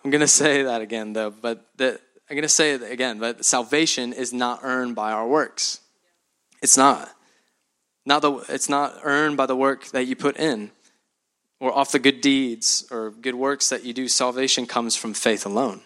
I'm 0.06 0.12
going 0.12 0.22
to 0.22 0.30
say 0.30 0.64
that 0.64 0.80
again, 0.80 1.12
though, 1.12 1.30
but 1.30 1.68
the, 1.76 2.00
I'm 2.30 2.38
going 2.38 2.44
to 2.44 2.48
say 2.48 2.72
it 2.72 2.90
again, 2.90 3.20
but 3.20 3.44
salvation 3.44 4.14
is 4.14 4.32
not 4.32 4.62
earned 4.64 4.96
by 4.96 5.12
our 5.12 5.28
works. 5.28 5.82
It's 6.62 6.78
not. 6.78 7.12
Not 8.06 8.22
the, 8.22 8.32
it's 8.48 8.70
not 8.70 8.98
earned 9.04 9.36
by 9.36 9.46
the 9.46 9.58
work 9.58 9.88
that 9.88 10.06
you 10.06 10.16
put 10.16 10.38
in. 10.38 10.72
or 11.60 11.78
off 11.78 11.92
the 11.92 12.00
good 12.00 12.22
deeds 12.22 12.88
or 12.90 13.12
good 13.12 13.36
works 13.36 13.68
that 13.68 13.84
you 13.84 13.92
do. 13.92 14.08
Salvation 14.08 14.66
comes 14.66 14.96
from 14.96 15.14
faith 15.14 15.46
alone. 15.46 15.82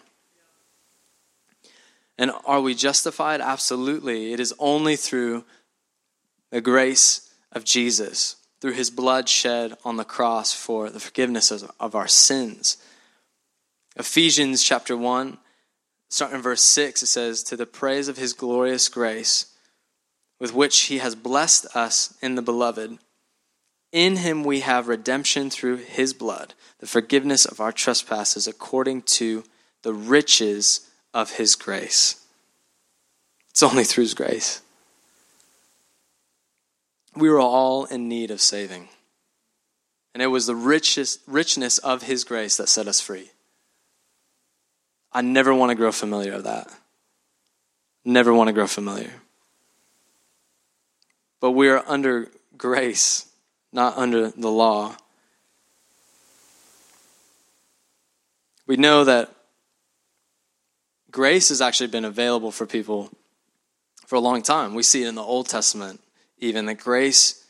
And 2.18 2.32
are 2.44 2.60
we 2.60 2.74
justified? 2.74 3.40
Absolutely. 3.40 4.32
It 4.32 4.40
is 4.40 4.54
only 4.58 4.96
through 4.96 5.44
the 6.50 6.60
grace 6.60 7.34
of 7.52 7.64
Jesus, 7.64 8.36
through 8.60 8.72
his 8.72 8.90
blood 8.90 9.28
shed 9.28 9.74
on 9.84 9.96
the 9.96 10.04
cross 10.04 10.52
for 10.52 10.88
the 10.88 11.00
forgiveness 11.00 11.50
of, 11.50 11.94
our 11.94 12.08
sins. 12.08 12.78
Ephesians 13.96 14.62
chapter 14.62 14.96
1, 14.96 15.38
starting 16.08 16.36
in 16.36 16.42
verse 16.42 16.62
6, 16.62 17.02
it 17.02 17.06
says, 17.06 17.42
To 17.42 17.56
the 17.56 17.66
praise 17.66 18.08
of 18.08 18.16
his 18.16 18.32
glorious 18.32 18.88
grace, 18.88 19.52
with 20.38 20.54
which 20.54 20.82
he 20.82 20.98
has 20.98 21.14
blessed 21.14 21.66
us 21.74 22.14
in 22.22 22.34
the 22.34 22.42
beloved. 22.42 22.98
In 23.92 24.16
him 24.16 24.44
we 24.44 24.60
have 24.60 24.88
redemption 24.88 25.48
through 25.48 25.76
his 25.76 26.12
blood, 26.12 26.54
the 26.78 26.86
forgiveness 26.86 27.46
of 27.46 27.60
our 27.60 27.72
trespasses 27.72 28.46
according 28.46 29.02
to 29.02 29.44
the 29.82 29.94
riches 29.94 30.90
of 31.14 31.32
his 31.32 31.54
grace. 31.54 32.24
It's 33.50 33.62
only 33.62 33.84
through 33.84 34.04
his 34.04 34.14
grace. 34.14 34.60
We 37.14 37.30
were 37.30 37.40
all 37.40 37.86
in 37.86 38.08
need 38.08 38.30
of 38.30 38.40
saving. 38.40 38.88
And 40.12 40.22
it 40.22 40.26
was 40.26 40.46
the 40.46 40.54
richest, 40.54 41.20
richness 41.26 41.78
of 41.78 42.02
his 42.02 42.24
grace 42.24 42.56
that 42.56 42.68
set 42.68 42.86
us 42.88 43.00
free. 43.00 43.30
I 45.12 45.22
never 45.22 45.54
want 45.54 45.70
to 45.70 45.74
grow 45.74 45.92
familiar 45.92 46.32
of 46.32 46.44
that. 46.44 46.68
Never 48.04 48.32
want 48.32 48.48
to 48.48 48.52
grow 48.52 48.66
familiar. 48.66 49.12
But 51.40 51.52
we 51.52 51.68
are 51.68 51.82
under 51.86 52.30
grace, 52.56 53.26
not 53.72 53.96
under 53.96 54.30
the 54.30 54.50
law. 54.50 54.96
We 58.66 58.76
know 58.76 59.04
that 59.04 59.35
grace 61.16 61.48
has 61.48 61.62
actually 61.62 61.86
been 61.86 62.04
available 62.04 62.50
for 62.50 62.66
people 62.66 63.10
for 64.06 64.16
a 64.16 64.20
long 64.20 64.42
time. 64.42 64.74
We 64.74 64.82
see 64.82 65.02
it 65.02 65.08
in 65.08 65.14
the 65.14 65.22
Old 65.22 65.48
Testament, 65.48 65.98
even 66.36 66.66
that 66.66 66.74
grace, 66.74 67.42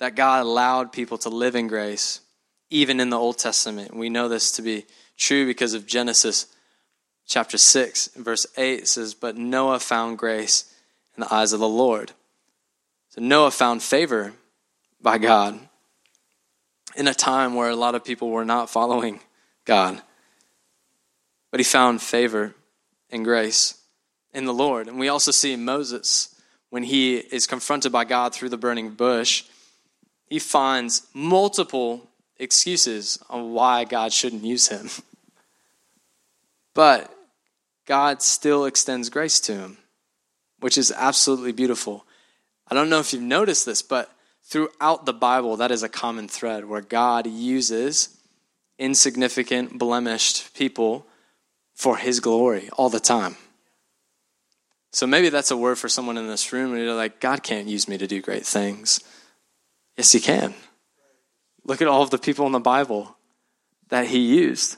that 0.00 0.14
God 0.14 0.42
allowed 0.42 0.92
people 0.92 1.16
to 1.18 1.30
live 1.30 1.56
in 1.56 1.66
grace, 1.66 2.20
even 2.68 3.00
in 3.00 3.08
the 3.08 3.18
Old 3.18 3.38
Testament. 3.38 3.96
We 3.96 4.10
know 4.10 4.28
this 4.28 4.52
to 4.52 4.62
be 4.62 4.84
true 5.16 5.46
because 5.46 5.72
of 5.72 5.86
Genesis 5.86 6.46
chapter 7.26 7.56
6, 7.56 8.08
verse 8.16 8.46
8 8.58 8.86
says, 8.86 9.14
But 9.14 9.38
Noah 9.38 9.80
found 9.80 10.18
grace 10.18 10.70
in 11.16 11.22
the 11.22 11.34
eyes 11.34 11.54
of 11.54 11.60
the 11.60 11.66
Lord. 11.66 12.12
So 13.08 13.22
Noah 13.22 13.50
found 13.50 13.82
favor 13.82 14.34
by 15.00 15.16
God 15.16 15.58
in 16.94 17.08
a 17.08 17.14
time 17.14 17.54
where 17.54 17.70
a 17.70 17.76
lot 17.76 17.94
of 17.94 18.04
people 18.04 18.28
were 18.28 18.44
not 18.44 18.68
following 18.68 19.20
God. 19.64 20.02
But 21.50 21.60
he 21.60 21.64
found 21.64 22.02
favor 22.02 22.54
and 23.14 23.24
grace 23.24 23.80
in 24.34 24.44
the 24.44 24.52
Lord. 24.52 24.88
And 24.88 24.98
we 24.98 25.08
also 25.08 25.30
see 25.30 25.56
Moses 25.56 26.34
when 26.68 26.82
he 26.82 27.18
is 27.18 27.46
confronted 27.46 27.92
by 27.92 28.04
God 28.04 28.34
through 28.34 28.48
the 28.48 28.58
burning 28.58 28.90
bush, 28.90 29.44
he 30.26 30.40
finds 30.40 31.06
multiple 31.14 32.10
excuses 32.36 33.16
on 33.30 33.52
why 33.52 33.84
God 33.84 34.12
shouldn't 34.12 34.44
use 34.44 34.68
him. 34.68 34.90
But 36.74 37.14
God 37.86 38.20
still 38.20 38.64
extends 38.64 39.08
grace 39.08 39.38
to 39.42 39.52
him, 39.52 39.78
which 40.58 40.76
is 40.76 40.90
absolutely 40.90 41.52
beautiful. 41.52 42.04
I 42.66 42.74
don't 42.74 42.90
know 42.90 42.98
if 42.98 43.12
you've 43.12 43.22
noticed 43.22 43.64
this, 43.64 43.80
but 43.80 44.10
throughout 44.42 45.06
the 45.06 45.12
Bible, 45.12 45.56
that 45.58 45.70
is 45.70 45.84
a 45.84 45.88
common 45.88 46.26
thread 46.26 46.64
where 46.64 46.80
God 46.80 47.28
uses 47.28 48.18
insignificant, 48.76 49.78
blemished 49.78 50.52
people 50.54 51.06
for 51.74 51.96
his 51.96 52.20
glory 52.20 52.68
all 52.76 52.88
the 52.88 53.00
time. 53.00 53.36
So 54.92 55.06
maybe 55.06 55.28
that's 55.28 55.50
a 55.50 55.56
word 55.56 55.78
for 55.78 55.88
someone 55.88 56.16
in 56.16 56.28
this 56.28 56.52
room, 56.52 56.72
and 56.72 56.82
you're 56.82 56.94
like, 56.94 57.20
God 57.20 57.42
can't 57.42 57.66
use 57.66 57.88
me 57.88 57.98
to 57.98 58.06
do 58.06 58.22
great 58.22 58.46
things. 58.46 59.00
Yes, 59.96 60.12
He 60.12 60.20
can. 60.20 60.54
Look 61.64 61.82
at 61.82 61.88
all 61.88 62.02
of 62.02 62.10
the 62.10 62.18
people 62.18 62.46
in 62.46 62.52
the 62.52 62.60
Bible 62.60 63.16
that 63.88 64.06
He 64.06 64.20
used. 64.20 64.76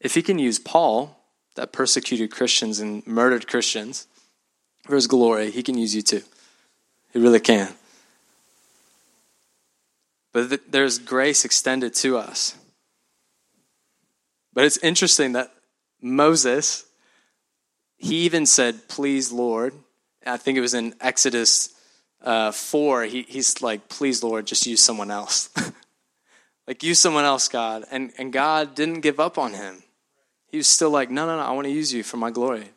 If 0.00 0.14
He 0.14 0.22
can 0.22 0.38
use 0.38 0.60
Paul, 0.60 1.18
that 1.58 1.72
persecuted 1.72 2.30
Christians 2.30 2.78
and 2.78 3.04
murdered 3.04 3.48
Christians 3.48 4.06
for 4.84 4.94
his 4.94 5.08
glory, 5.08 5.50
he 5.50 5.64
can 5.64 5.76
use 5.76 5.92
you 5.92 6.02
too. 6.02 6.22
He 7.12 7.18
really 7.18 7.40
can. 7.40 7.74
But 10.32 10.50
th- 10.50 10.60
there's 10.70 11.00
grace 11.00 11.44
extended 11.44 11.94
to 11.94 12.16
us. 12.16 12.54
But 14.52 14.66
it's 14.66 14.78
interesting 14.78 15.32
that 15.32 15.52
Moses, 16.00 16.86
he 17.96 18.16
even 18.24 18.46
said, 18.46 18.88
Please, 18.88 19.32
Lord. 19.32 19.74
I 20.26 20.36
think 20.36 20.58
it 20.58 20.62
was 20.62 20.74
in 20.74 20.94
Exodus 21.00 21.70
uh, 22.22 22.52
4. 22.52 23.04
He, 23.04 23.22
he's 23.22 23.62
like, 23.62 23.88
Please, 23.88 24.22
Lord, 24.22 24.46
just 24.46 24.66
use 24.66 24.82
someone 24.82 25.10
else. 25.10 25.50
like, 26.66 26.82
use 26.82 27.00
someone 27.00 27.24
else, 27.24 27.48
God. 27.48 27.84
And, 27.90 28.12
and 28.18 28.32
God 28.32 28.74
didn't 28.74 29.00
give 29.00 29.18
up 29.18 29.38
on 29.38 29.54
him. 29.54 29.82
He 30.48 30.56
was 30.56 30.66
still 30.66 30.90
like, 30.90 31.10
no, 31.10 31.26
no, 31.26 31.36
no, 31.36 31.42
I 31.42 31.52
want 31.52 31.66
to 31.66 31.72
use 31.72 31.92
you 31.92 32.02
for 32.02 32.16
my 32.16 32.30
glory. 32.30 32.70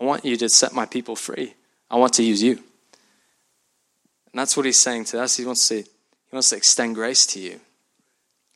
I 0.00 0.04
want 0.04 0.24
you 0.24 0.36
to 0.36 0.48
set 0.48 0.74
my 0.74 0.86
people 0.86 1.16
free. 1.16 1.54
I 1.90 1.96
want 1.96 2.12
to 2.14 2.22
use 2.22 2.42
you. 2.42 2.52
And 2.52 4.40
that's 4.40 4.56
what 4.56 4.66
he's 4.66 4.78
saying 4.78 5.06
to 5.06 5.22
us. 5.22 5.36
He 5.36 5.46
wants 5.46 5.66
to, 5.68 5.76
he 5.76 6.32
wants 6.32 6.50
to 6.50 6.56
extend 6.56 6.96
grace 6.96 7.24
to 7.26 7.40
you. 7.40 7.60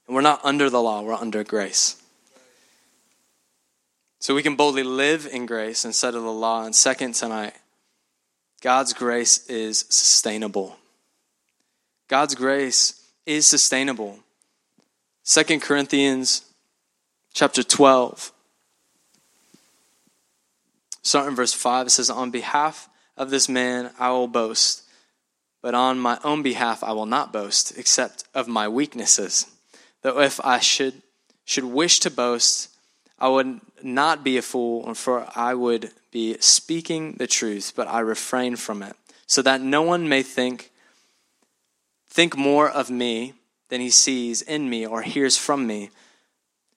And 0.07 0.15
we're 0.15 0.23
not 0.23 0.45
under 0.45 0.69
the 0.69 0.83
law, 0.83 1.03
we're 1.03 1.15
under 1.15 1.45
grace. 1.45 1.98
So 4.21 4.35
we 4.35 4.43
can 4.43 4.57
boldly 4.57 4.83
live 4.83 5.29
in 5.31 5.47
grace 5.47 5.85
instead 5.85 6.15
of 6.15 6.23
the 6.23 6.33
law. 6.33 6.65
And 6.65 6.75
second, 6.75 7.15
tonight, 7.15 7.55
God's 8.61 8.93
grace 8.93 9.47
is 9.47 9.85
sustainable. 9.89 10.77
God's 12.09 12.35
grace 12.35 13.05
is 13.27 13.47
sustainable. 13.47 14.19
Second 15.23 15.61
Corinthians 15.63 16.43
chapter 17.33 17.63
12 17.63 18.33
Starting 21.09 21.31
in 21.31 21.37
verse 21.37 21.55
5, 21.55 21.87
it 21.87 21.91
says, 21.91 22.11
On 22.11 22.31
behalf 22.31 22.87
of 23.17 23.31
this 23.31 23.49
man 23.49 23.91
I 23.99 24.11
will 24.11 24.29
boast, 24.29 24.83
but 25.63 25.75
on 25.75 25.99
my 25.99 26.19
own 26.23 26.43
behalf 26.43 26.85
I 26.85 26.93
will 26.93 27.07
not 27.07 27.33
boast, 27.33 27.79
except 27.79 28.25
of 28.35 28.47
my 28.47 28.69
weaknesses. 28.69 29.47
Though 30.03 30.21
if 30.21 30.39
I 30.45 30.59
should, 30.59 31.01
should 31.47 31.65
wish 31.65 32.01
to 32.01 32.11
boast, 32.11 32.69
I 33.19 33.29
would 33.29 33.61
not 33.83 34.23
be 34.23 34.37
a 34.37 34.43
fool, 34.43 34.95
for 34.95 35.29
I 35.35 35.55
would 35.55 35.91
be 36.11 36.37
speaking 36.41 37.15
the 37.15 37.27
truth, 37.27 37.73
but 37.75 37.89
I 37.89 38.01
refrain 38.01 38.57
from 38.57 38.83
it, 38.83 38.97
so 39.27 39.43
that 39.43 39.61
no 39.61 39.83
one 39.83 40.09
may 40.09 40.23
think 40.23 40.71
think 42.09 42.37
more 42.37 42.69
of 42.69 42.91
me 42.91 43.35
than 43.69 43.81
he 43.81 43.91
sees 43.91 44.43
in 44.43 44.69
me 44.69 44.87
or 44.87 45.03
hears 45.03 45.37
from 45.37 45.67
me. 45.67 45.91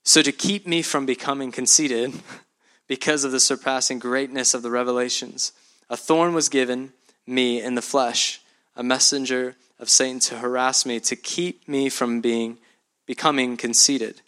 So 0.04 0.22
to 0.22 0.32
keep 0.32 0.68
me 0.68 0.82
from 0.82 1.06
becoming 1.06 1.52
conceited, 1.52 2.14
because 2.92 3.24
of 3.24 3.32
the 3.32 3.40
surpassing 3.40 4.00
greatness 4.00 4.54
of 4.54 4.64
the 4.64 4.70
revelations. 4.70 5.54
A 5.90 5.96
thorn 5.96 6.34
was 6.34 6.50
given 6.50 6.92
me 7.26 7.62
in 7.62 7.76
the 7.76 7.82
flesh, 7.82 8.42
a 8.76 8.84
messenger 8.84 9.56
of 9.80 9.90
Satan 9.90 10.20
to 10.20 10.40
harass 10.40 10.86
me, 10.86 11.00
to 11.00 11.16
keep 11.16 11.66
me 11.70 11.88
from 11.88 12.20
being 12.20 12.58
becoming 13.06 13.56
conceited. 13.56 14.20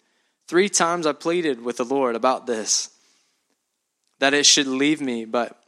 Three 0.46 0.68
times 0.68 1.06
I 1.06 1.12
pleaded 1.12 1.62
with 1.62 1.78
the 1.78 1.84
Lord 1.84 2.16
about 2.16 2.46
this, 2.46 2.90
that 4.18 4.34
it 4.34 4.46
should 4.46 4.66
leave 4.66 5.00
me, 5.00 5.24
but 5.24 5.58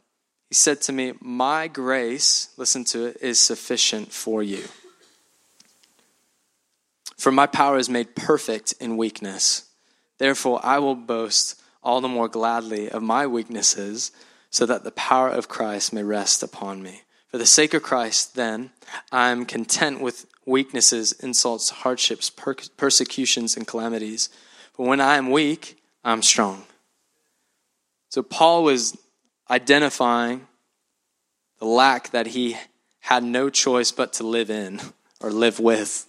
he 0.49 0.55
said 0.55 0.81
to 0.81 0.93
me, 0.93 1.13
My 1.19 1.67
grace, 1.67 2.49
listen 2.57 2.83
to 2.85 3.05
it, 3.05 3.17
is 3.21 3.39
sufficient 3.39 4.11
for 4.11 4.43
you. 4.43 4.65
For 7.17 7.31
my 7.31 7.47
power 7.47 7.77
is 7.77 7.89
made 7.89 8.15
perfect 8.15 8.73
in 8.79 8.97
weakness. 8.97 9.65
Therefore, 10.19 10.59
I 10.63 10.79
will 10.79 10.95
boast 10.95 11.61
all 11.83 12.01
the 12.01 12.07
more 12.07 12.27
gladly 12.27 12.89
of 12.89 13.01
my 13.01 13.25
weaknesses, 13.25 14.11
so 14.49 14.65
that 14.65 14.83
the 14.83 14.91
power 14.91 15.29
of 15.29 15.47
Christ 15.47 15.91
may 15.91 16.03
rest 16.03 16.43
upon 16.43 16.81
me. 16.81 17.01
For 17.27 17.37
the 17.37 17.45
sake 17.45 17.73
of 17.73 17.83
Christ, 17.83 18.35
then, 18.35 18.71
I 19.11 19.29
am 19.29 19.45
content 19.45 19.99
with 20.01 20.25
weaknesses, 20.45 21.11
insults, 21.11 21.69
hardships, 21.69 22.29
per- 22.29 22.55
persecutions, 22.77 23.57
and 23.57 23.67
calamities. 23.67 24.29
But 24.77 24.85
when 24.85 25.01
I 25.01 25.17
am 25.17 25.31
weak, 25.31 25.81
I'm 26.03 26.21
strong. 26.21 26.63
So 28.09 28.21
Paul 28.21 28.63
was 28.63 28.97
identifying 29.49 30.47
the 31.59 31.65
lack 31.65 32.11
that 32.11 32.27
he 32.27 32.57
had 32.99 33.23
no 33.23 33.49
choice 33.49 33.91
but 33.91 34.13
to 34.13 34.23
live 34.23 34.49
in 34.49 34.79
or 35.19 35.31
live 35.31 35.59
with. 35.59 36.07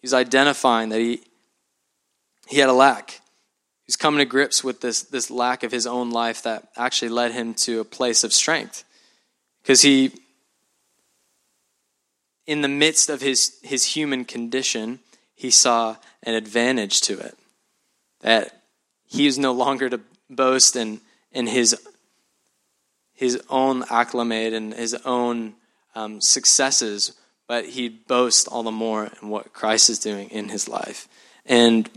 He's 0.00 0.14
identifying 0.14 0.88
that 0.88 1.00
he, 1.00 1.20
he 2.48 2.58
had 2.58 2.68
a 2.68 2.72
lack. 2.72 3.20
He's 3.86 3.96
coming 3.96 4.18
to 4.18 4.24
grips 4.24 4.64
with 4.64 4.80
this, 4.80 5.02
this 5.02 5.30
lack 5.30 5.62
of 5.62 5.72
his 5.72 5.86
own 5.86 6.10
life 6.10 6.42
that 6.42 6.68
actually 6.76 7.08
led 7.08 7.32
him 7.32 7.54
to 7.54 7.80
a 7.80 7.84
place 7.84 8.24
of 8.24 8.32
strength. 8.32 8.84
Because 9.62 9.82
he, 9.82 10.12
in 12.46 12.62
the 12.62 12.68
midst 12.68 13.08
of 13.08 13.20
his, 13.20 13.58
his 13.62 13.84
human 13.84 14.24
condition, 14.24 15.00
he 15.34 15.50
saw 15.50 15.96
an 16.22 16.34
advantage 16.34 17.00
to 17.02 17.18
it. 17.18 17.37
That 18.20 18.62
he 19.06 19.26
is 19.26 19.38
no 19.38 19.52
longer 19.52 19.88
to 19.88 20.00
boast 20.28 20.76
in, 20.76 21.00
in 21.32 21.46
his, 21.46 21.76
his 23.14 23.40
own 23.48 23.84
acclimate 23.90 24.52
and 24.52 24.74
his 24.74 24.94
own 25.04 25.54
um, 25.94 26.20
successes, 26.20 27.12
but 27.46 27.66
he'd 27.66 28.06
boast 28.06 28.48
all 28.48 28.62
the 28.62 28.70
more 28.70 29.10
in 29.20 29.28
what 29.28 29.52
Christ 29.52 29.90
is 29.90 29.98
doing 29.98 30.28
in 30.30 30.48
his 30.48 30.68
life. 30.68 31.08
And 31.46 31.88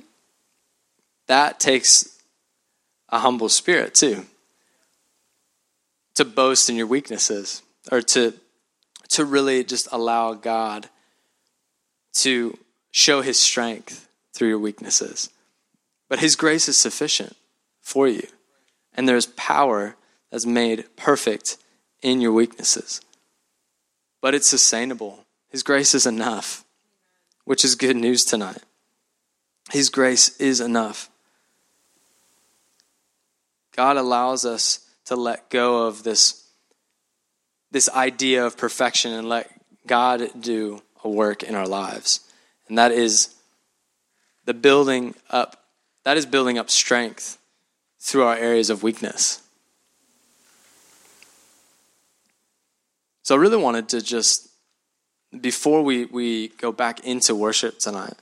that 1.27 1.59
takes 1.59 2.21
a 3.09 3.19
humble 3.19 3.49
spirit 3.49 3.93
too. 3.93 4.25
To 6.15 6.25
boast 6.25 6.69
in 6.69 6.75
your 6.75 6.87
weaknesses 6.87 7.61
or 7.91 8.01
to 8.01 8.33
to 9.11 9.25
really 9.25 9.63
just 9.63 9.89
allow 9.91 10.33
God 10.33 10.87
to 12.13 12.57
show 12.91 13.21
his 13.21 13.37
strength 13.37 14.07
through 14.33 14.47
your 14.47 14.59
weaknesses. 14.59 15.29
But 16.11 16.19
his 16.19 16.35
grace 16.35 16.67
is 16.67 16.77
sufficient 16.77 17.37
for 17.79 18.05
you. 18.05 18.27
And 18.93 19.07
there's 19.07 19.27
power 19.27 19.95
that's 20.29 20.45
made 20.45 20.93
perfect 20.97 21.55
in 22.01 22.19
your 22.19 22.33
weaknesses. 22.33 22.99
But 24.19 24.35
it's 24.35 24.49
sustainable. 24.49 25.23
His 25.47 25.63
grace 25.63 25.95
is 25.95 26.05
enough, 26.05 26.65
which 27.45 27.63
is 27.63 27.75
good 27.75 27.95
news 27.95 28.25
tonight. 28.25 28.57
His 29.71 29.89
grace 29.89 30.35
is 30.35 30.59
enough. 30.59 31.09
God 33.73 33.95
allows 33.95 34.43
us 34.43 34.81
to 35.05 35.15
let 35.15 35.49
go 35.49 35.87
of 35.87 36.03
this 36.03 36.43
this 37.71 37.87
idea 37.91 38.45
of 38.45 38.57
perfection 38.57 39.13
and 39.13 39.29
let 39.29 39.49
God 39.87 40.29
do 40.41 40.81
a 41.05 41.09
work 41.09 41.41
in 41.41 41.55
our 41.55 41.67
lives. 41.67 42.19
And 42.67 42.77
that 42.77 42.91
is 42.91 43.33
the 44.43 44.53
building 44.53 45.15
up, 45.29 45.60
that 46.03 46.17
is 46.17 46.25
building 46.25 46.57
up 46.57 46.69
strength 46.69 47.37
through 47.99 48.23
our 48.23 48.35
areas 48.35 48.69
of 48.69 48.83
weakness. 48.83 49.41
So 53.23 53.35
I 53.35 53.37
really 53.37 53.57
wanted 53.57 53.89
to 53.89 54.01
just, 54.01 54.49
before 55.39 55.83
we, 55.83 56.05
we 56.05 56.49
go 56.49 56.71
back 56.71 57.05
into 57.05 57.35
worship 57.35 57.79
tonight, 57.79 58.15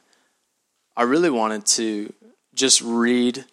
I 0.96 1.04
really 1.04 1.30
wanted 1.30 1.66
to 1.68 2.14
just 2.54 2.82
read 2.82 3.46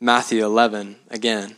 Matthew 0.00 0.44
11 0.44 0.96
again 1.10 1.56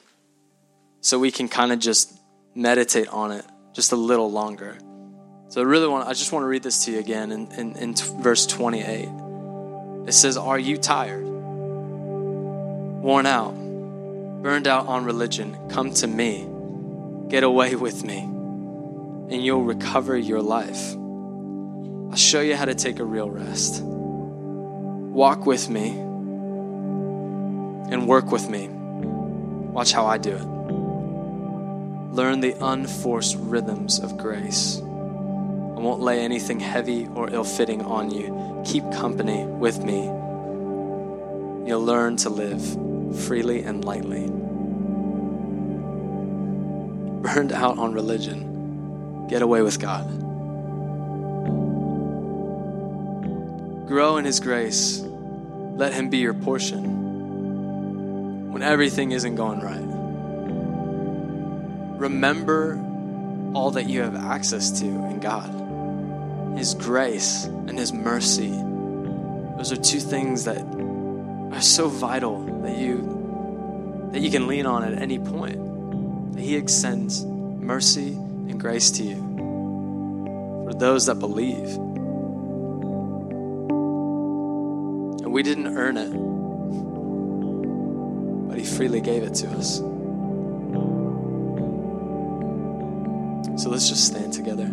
so 1.01 1.19
we 1.19 1.31
can 1.31 1.49
kind 1.49 1.73
of 1.73 1.81
just 1.81 2.13
meditate 2.55 3.09
on 3.09 3.33
it 3.33 3.45
just 3.75 3.93
a 3.93 3.97
little 3.97 4.31
longer. 4.31 4.79
So 5.49 5.61
I 5.61 5.65
really 5.65 5.89
want 5.89 6.07
I 6.07 6.13
just 6.13 6.33
want 6.33 6.45
to 6.45 6.47
read 6.47 6.63
this 6.63 6.85
to 6.85 6.93
you 6.93 6.99
again 7.01 7.33
in, 7.33 7.51
in, 7.53 7.77
in 7.77 7.95
verse 8.23 8.47
28. 8.47 9.30
It 10.11 10.15
says, 10.15 10.37
Are 10.37 10.59
you 10.59 10.77
tired? 10.77 11.25
Worn 11.25 13.27
out? 13.27 13.55
Burned 14.43 14.67
out 14.67 14.89
on 14.89 15.05
religion? 15.05 15.57
Come 15.69 15.95
to 15.95 16.09
me. 16.09 16.49
Get 17.29 17.45
away 17.45 17.77
with 17.77 18.03
me. 18.03 18.19
And 18.19 19.35
you'll 19.35 19.63
recover 19.63 20.19
your 20.19 20.43
life. 20.43 20.97
I'll 22.11 22.17
show 22.17 22.41
you 22.41 22.57
how 22.57 22.65
to 22.65 22.75
take 22.75 22.99
a 22.99 23.05
real 23.05 23.31
rest. 23.31 23.85
Walk 23.85 25.47
with 25.47 25.71
me 25.71 25.91
and 27.91 28.09
work 28.09 28.33
with 28.33 28.51
me. 28.51 28.67
Watch 28.69 29.93
how 29.93 30.07
I 30.07 30.19
do 30.19 30.33
it. 30.33 30.45
Learn 32.17 32.41
the 32.41 32.57
unforced 32.61 33.37
rhythms 33.39 34.01
of 34.01 34.19
grace. 34.19 34.83
I 35.81 35.83
won't 35.83 36.03
lay 36.03 36.21
anything 36.21 36.61
heavy 36.61 37.07
or 37.15 37.31
ill 37.33 37.43
fitting 37.43 37.81
on 37.81 38.11
you. 38.11 38.63
Keep 38.67 38.93
company 38.93 39.47
with 39.47 39.83
me. 39.83 40.03
You'll 41.67 41.83
learn 41.83 42.17
to 42.19 42.29
live 42.29 42.63
freely 43.25 43.63
and 43.63 43.83
lightly. 43.83 44.27
Burned 47.23 47.53
out 47.53 47.79
on 47.79 47.95
religion, 47.95 49.27
get 49.29 49.41
away 49.41 49.63
with 49.63 49.81
God. 49.81 50.07
Grow 53.89 54.19
in 54.19 54.27
His 54.27 54.39
grace. 54.39 55.01
Let 55.01 55.95
Him 55.95 56.11
be 56.11 56.19
your 56.19 56.35
portion 56.35 56.99
when 58.53 58.63
everything 58.63 59.13
isn't 59.13 59.35
going 59.35 59.61
right 59.61 59.81
remember 61.99 62.79
all 63.55 63.71
that 63.71 63.87
you 63.87 64.03
have 64.03 64.17
access 64.17 64.81
to 64.81 64.87
in 64.87 65.21
God 65.21 65.60
His 66.57 66.75
grace 66.75 67.45
and 67.45 67.79
His 67.79 67.93
mercy. 67.93 68.51
Those 68.51 69.73
are 69.73 69.77
two 69.77 70.01
things 70.01 70.45
that 70.45 70.63
are 71.53 71.61
so 71.61 71.89
vital 71.89 72.45
that 72.63 72.77
you 72.77 74.09
that 74.13 74.21
you 74.21 74.31
can 74.31 74.47
lean 74.47 74.67
on 74.67 74.83
at 74.85 75.01
any 75.01 75.19
point. 75.19 76.35
That 76.35 76.43
He 76.43 76.57
extends 76.57 77.25
mercy 77.25 78.13
and 78.13 78.59
grace 78.61 78.91
to 78.93 79.03
you 79.05 79.17
for 80.67 80.75
those 80.75 81.07
that 81.07 81.17
believe. 81.17 81.77
And 85.23 85.33
we 85.33 85.43
didn't 85.43 85.77
earn 85.77 85.97
it, 85.97 86.11
but 88.49 88.59
He 88.59 88.65
freely 88.65 89.01
gave 89.01 89.23
it 89.23 89.35
to 89.35 89.49
us. 89.49 89.83
So 93.63 93.69
let's 93.69 93.89
just 93.89 94.07
stand 94.07 94.33
together. 94.33 94.71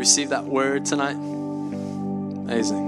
Receive 0.00 0.30
that 0.30 0.46
word 0.46 0.86
tonight? 0.86 1.12
Amazing. 1.12 2.78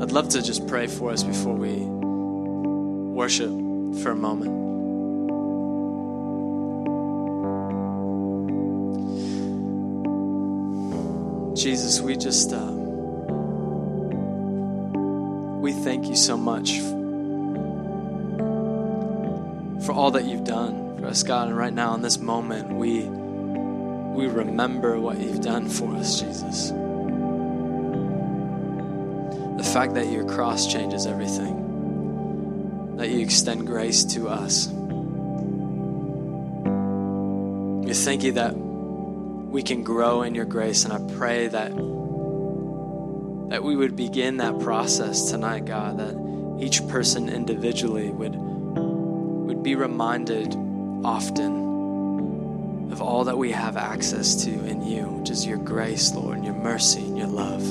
I'd 0.00 0.12
love 0.12 0.28
to 0.28 0.40
just 0.40 0.68
pray 0.68 0.86
for 0.86 1.10
us 1.10 1.24
before 1.24 1.56
we 1.56 1.86
worship 3.12 3.50
for 4.00 4.12
a 4.12 4.14
moment. 4.14 4.62
Jesus, 11.56 12.00
we 12.00 12.16
just 12.16 12.52
um, 12.52 12.78
we 15.60 15.72
thank 15.72 16.06
you 16.06 16.14
so 16.14 16.36
much 16.36 16.78
for 19.84 19.90
all 19.92 20.12
that 20.12 20.26
you've 20.26 20.44
done 20.44 20.83
us, 21.06 21.22
God. 21.22 21.48
And 21.48 21.56
right 21.56 21.72
now, 21.72 21.94
in 21.94 22.02
this 22.02 22.18
moment, 22.18 22.72
we 22.72 23.04
we 23.04 24.26
remember 24.28 25.00
what 25.00 25.18
you've 25.18 25.40
done 25.40 25.68
for 25.68 25.94
us, 25.96 26.20
Jesus. 26.20 26.68
The 29.56 29.70
fact 29.72 29.94
that 29.94 30.06
your 30.10 30.24
cross 30.24 30.72
changes 30.72 31.06
everything, 31.06 32.96
that 32.96 33.10
you 33.10 33.20
extend 33.20 33.66
grace 33.66 34.04
to 34.14 34.28
us. 34.28 34.68
We 37.86 37.92
thank 37.92 38.22
you 38.22 38.32
that 38.32 38.56
we 38.56 39.62
can 39.62 39.82
grow 39.82 40.22
in 40.22 40.34
your 40.34 40.44
grace, 40.44 40.84
and 40.84 40.92
I 40.92 40.98
pray 41.16 41.48
that 41.48 41.70
that 43.50 43.62
we 43.62 43.76
would 43.76 43.94
begin 43.94 44.38
that 44.38 44.58
process 44.60 45.30
tonight, 45.30 45.64
God, 45.64 45.98
that 45.98 46.16
each 46.60 46.86
person 46.88 47.28
individually 47.28 48.10
would, 48.10 48.34
would 48.34 49.62
be 49.62 49.74
reminded 49.74 50.56
often 51.04 52.90
of 52.90 53.02
all 53.02 53.24
that 53.24 53.36
we 53.36 53.50
have 53.50 53.76
access 53.76 54.44
to 54.44 54.50
in 54.50 54.86
you, 54.86 55.02
which 55.04 55.30
is 55.30 55.44
your 55.44 55.58
grace, 55.58 56.14
Lord, 56.14 56.36
and 56.36 56.44
your 56.44 56.54
mercy 56.54 57.00
and 57.00 57.18
your 57.18 57.26
love. 57.26 57.62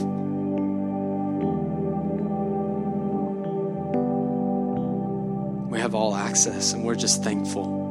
We 5.72 5.80
have 5.80 5.96
all 5.96 6.14
access, 6.16 6.74
and 6.74 6.84
we're 6.84 6.96
just 6.96 7.24
thankful 7.24 7.82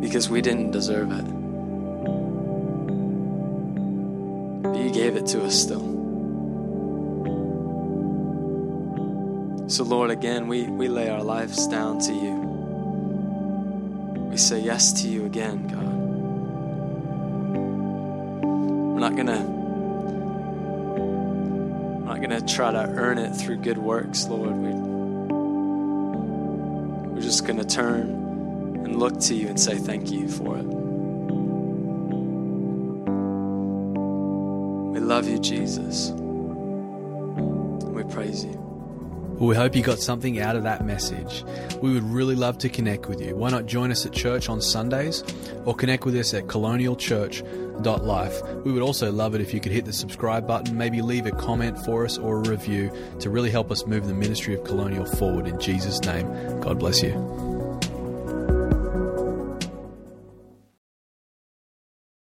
because 0.00 0.28
we 0.28 0.40
didn't 0.40 0.70
deserve 0.70 1.12
it. 1.12 1.24
But 4.62 4.78
you 4.78 4.90
gave 4.90 5.16
it 5.16 5.26
to 5.26 5.44
us 5.44 5.54
still. 5.54 5.94
So, 9.68 9.84
Lord, 9.84 10.10
again, 10.10 10.48
we, 10.48 10.62
we 10.64 10.88
lay 10.88 11.10
our 11.10 11.22
lives 11.22 11.66
down 11.66 11.98
to 12.00 12.12
you. 12.12 12.45
We 14.36 14.40
say 14.40 14.60
yes 14.60 14.92
to 15.00 15.08
you 15.08 15.24
again, 15.24 15.66
God. 15.66 15.96
We're 18.92 19.00
not 19.00 19.16
gonna 19.16 19.42
we're 22.00 22.04
not 22.04 22.20
gonna 22.20 22.42
try 22.42 22.70
to 22.70 22.80
earn 22.80 23.16
it 23.16 23.34
through 23.34 23.56
good 23.56 23.78
works, 23.78 24.26
Lord. 24.26 24.54
We, 24.54 24.72
we're 27.14 27.22
just 27.22 27.46
gonna 27.46 27.64
turn 27.64 28.10
and 28.84 28.96
look 28.96 29.18
to 29.20 29.34
you 29.34 29.48
and 29.48 29.58
say 29.58 29.78
thank 29.78 30.10
you 30.10 30.28
for 30.28 30.58
it. 30.58 30.66
We 34.92 35.00
love 35.00 35.26
you, 35.26 35.38
Jesus. 35.38 36.10
We 37.86 38.04
praise 38.04 38.44
you. 38.44 38.65
Well, 39.38 39.48
we 39.48 39.54
hope 39.54 39.76
you 39.76 39.82
got 39.82 39.98
something 39.98 40.40
out 40.40 40.56
of 40.56 40.62
that 40.62 40.86
message. 40.86 41.44
We 41.82 41.92
would 41.92 42.04
really 42.04 42.34
love 42.34 42.56
to 42.58 42.70
connect 42.70 43.06
with 43.06 43.20
you. 43.20 43.36
Why 43.36 43.50
not 43.50 43.66
join 43.66 43.90
us 43.90 44.06
at 44.06 44.12
church 44.12 44.48
on 44.48 44.62
Sundays 44.62 45.22
or 45.66 45.74
connect 45.74 46.06
with 46.06 46.16
us 46.16 46.32
at 46.32 46.46
colonialchurch.life? 46.46 48.42
We 48.64 48.72
would 48.72 48.80
also 48.80 49.12
love 49.12 49.34
it 49.34 49.42
if 49.42 49.52
you 49.52 49.60
could 49.60 49.72
hit 49.72 49.84
the 49.84 49.92
subscribe 49.92 50.46
button, 50.46 50.74
maybe 50.74 51.02
leave 51.02 51.26
a 51.26 51.32
comment 51.32 51.78
for 51.84 52.06
us 52.06 52.16
or 52.16 52.38
a 52.38 52.48
review 52.48 52.90
to 53.20 53.28
really 53.28 53.50
help 53.50 53.70
us 53.70 53.86
move 53.86 54.06
the 54.06 54.14
ministry 54.14 54.54
of 54.54 54.64
Colonial 54.64 55.04
forward. 55.04 55.46
In 55.46 55.60
Jesus' 55.60 56.00
name, 56.00 56.26
God 56.60 56.78
bless 56.78 57.02
you. 57.02 57.55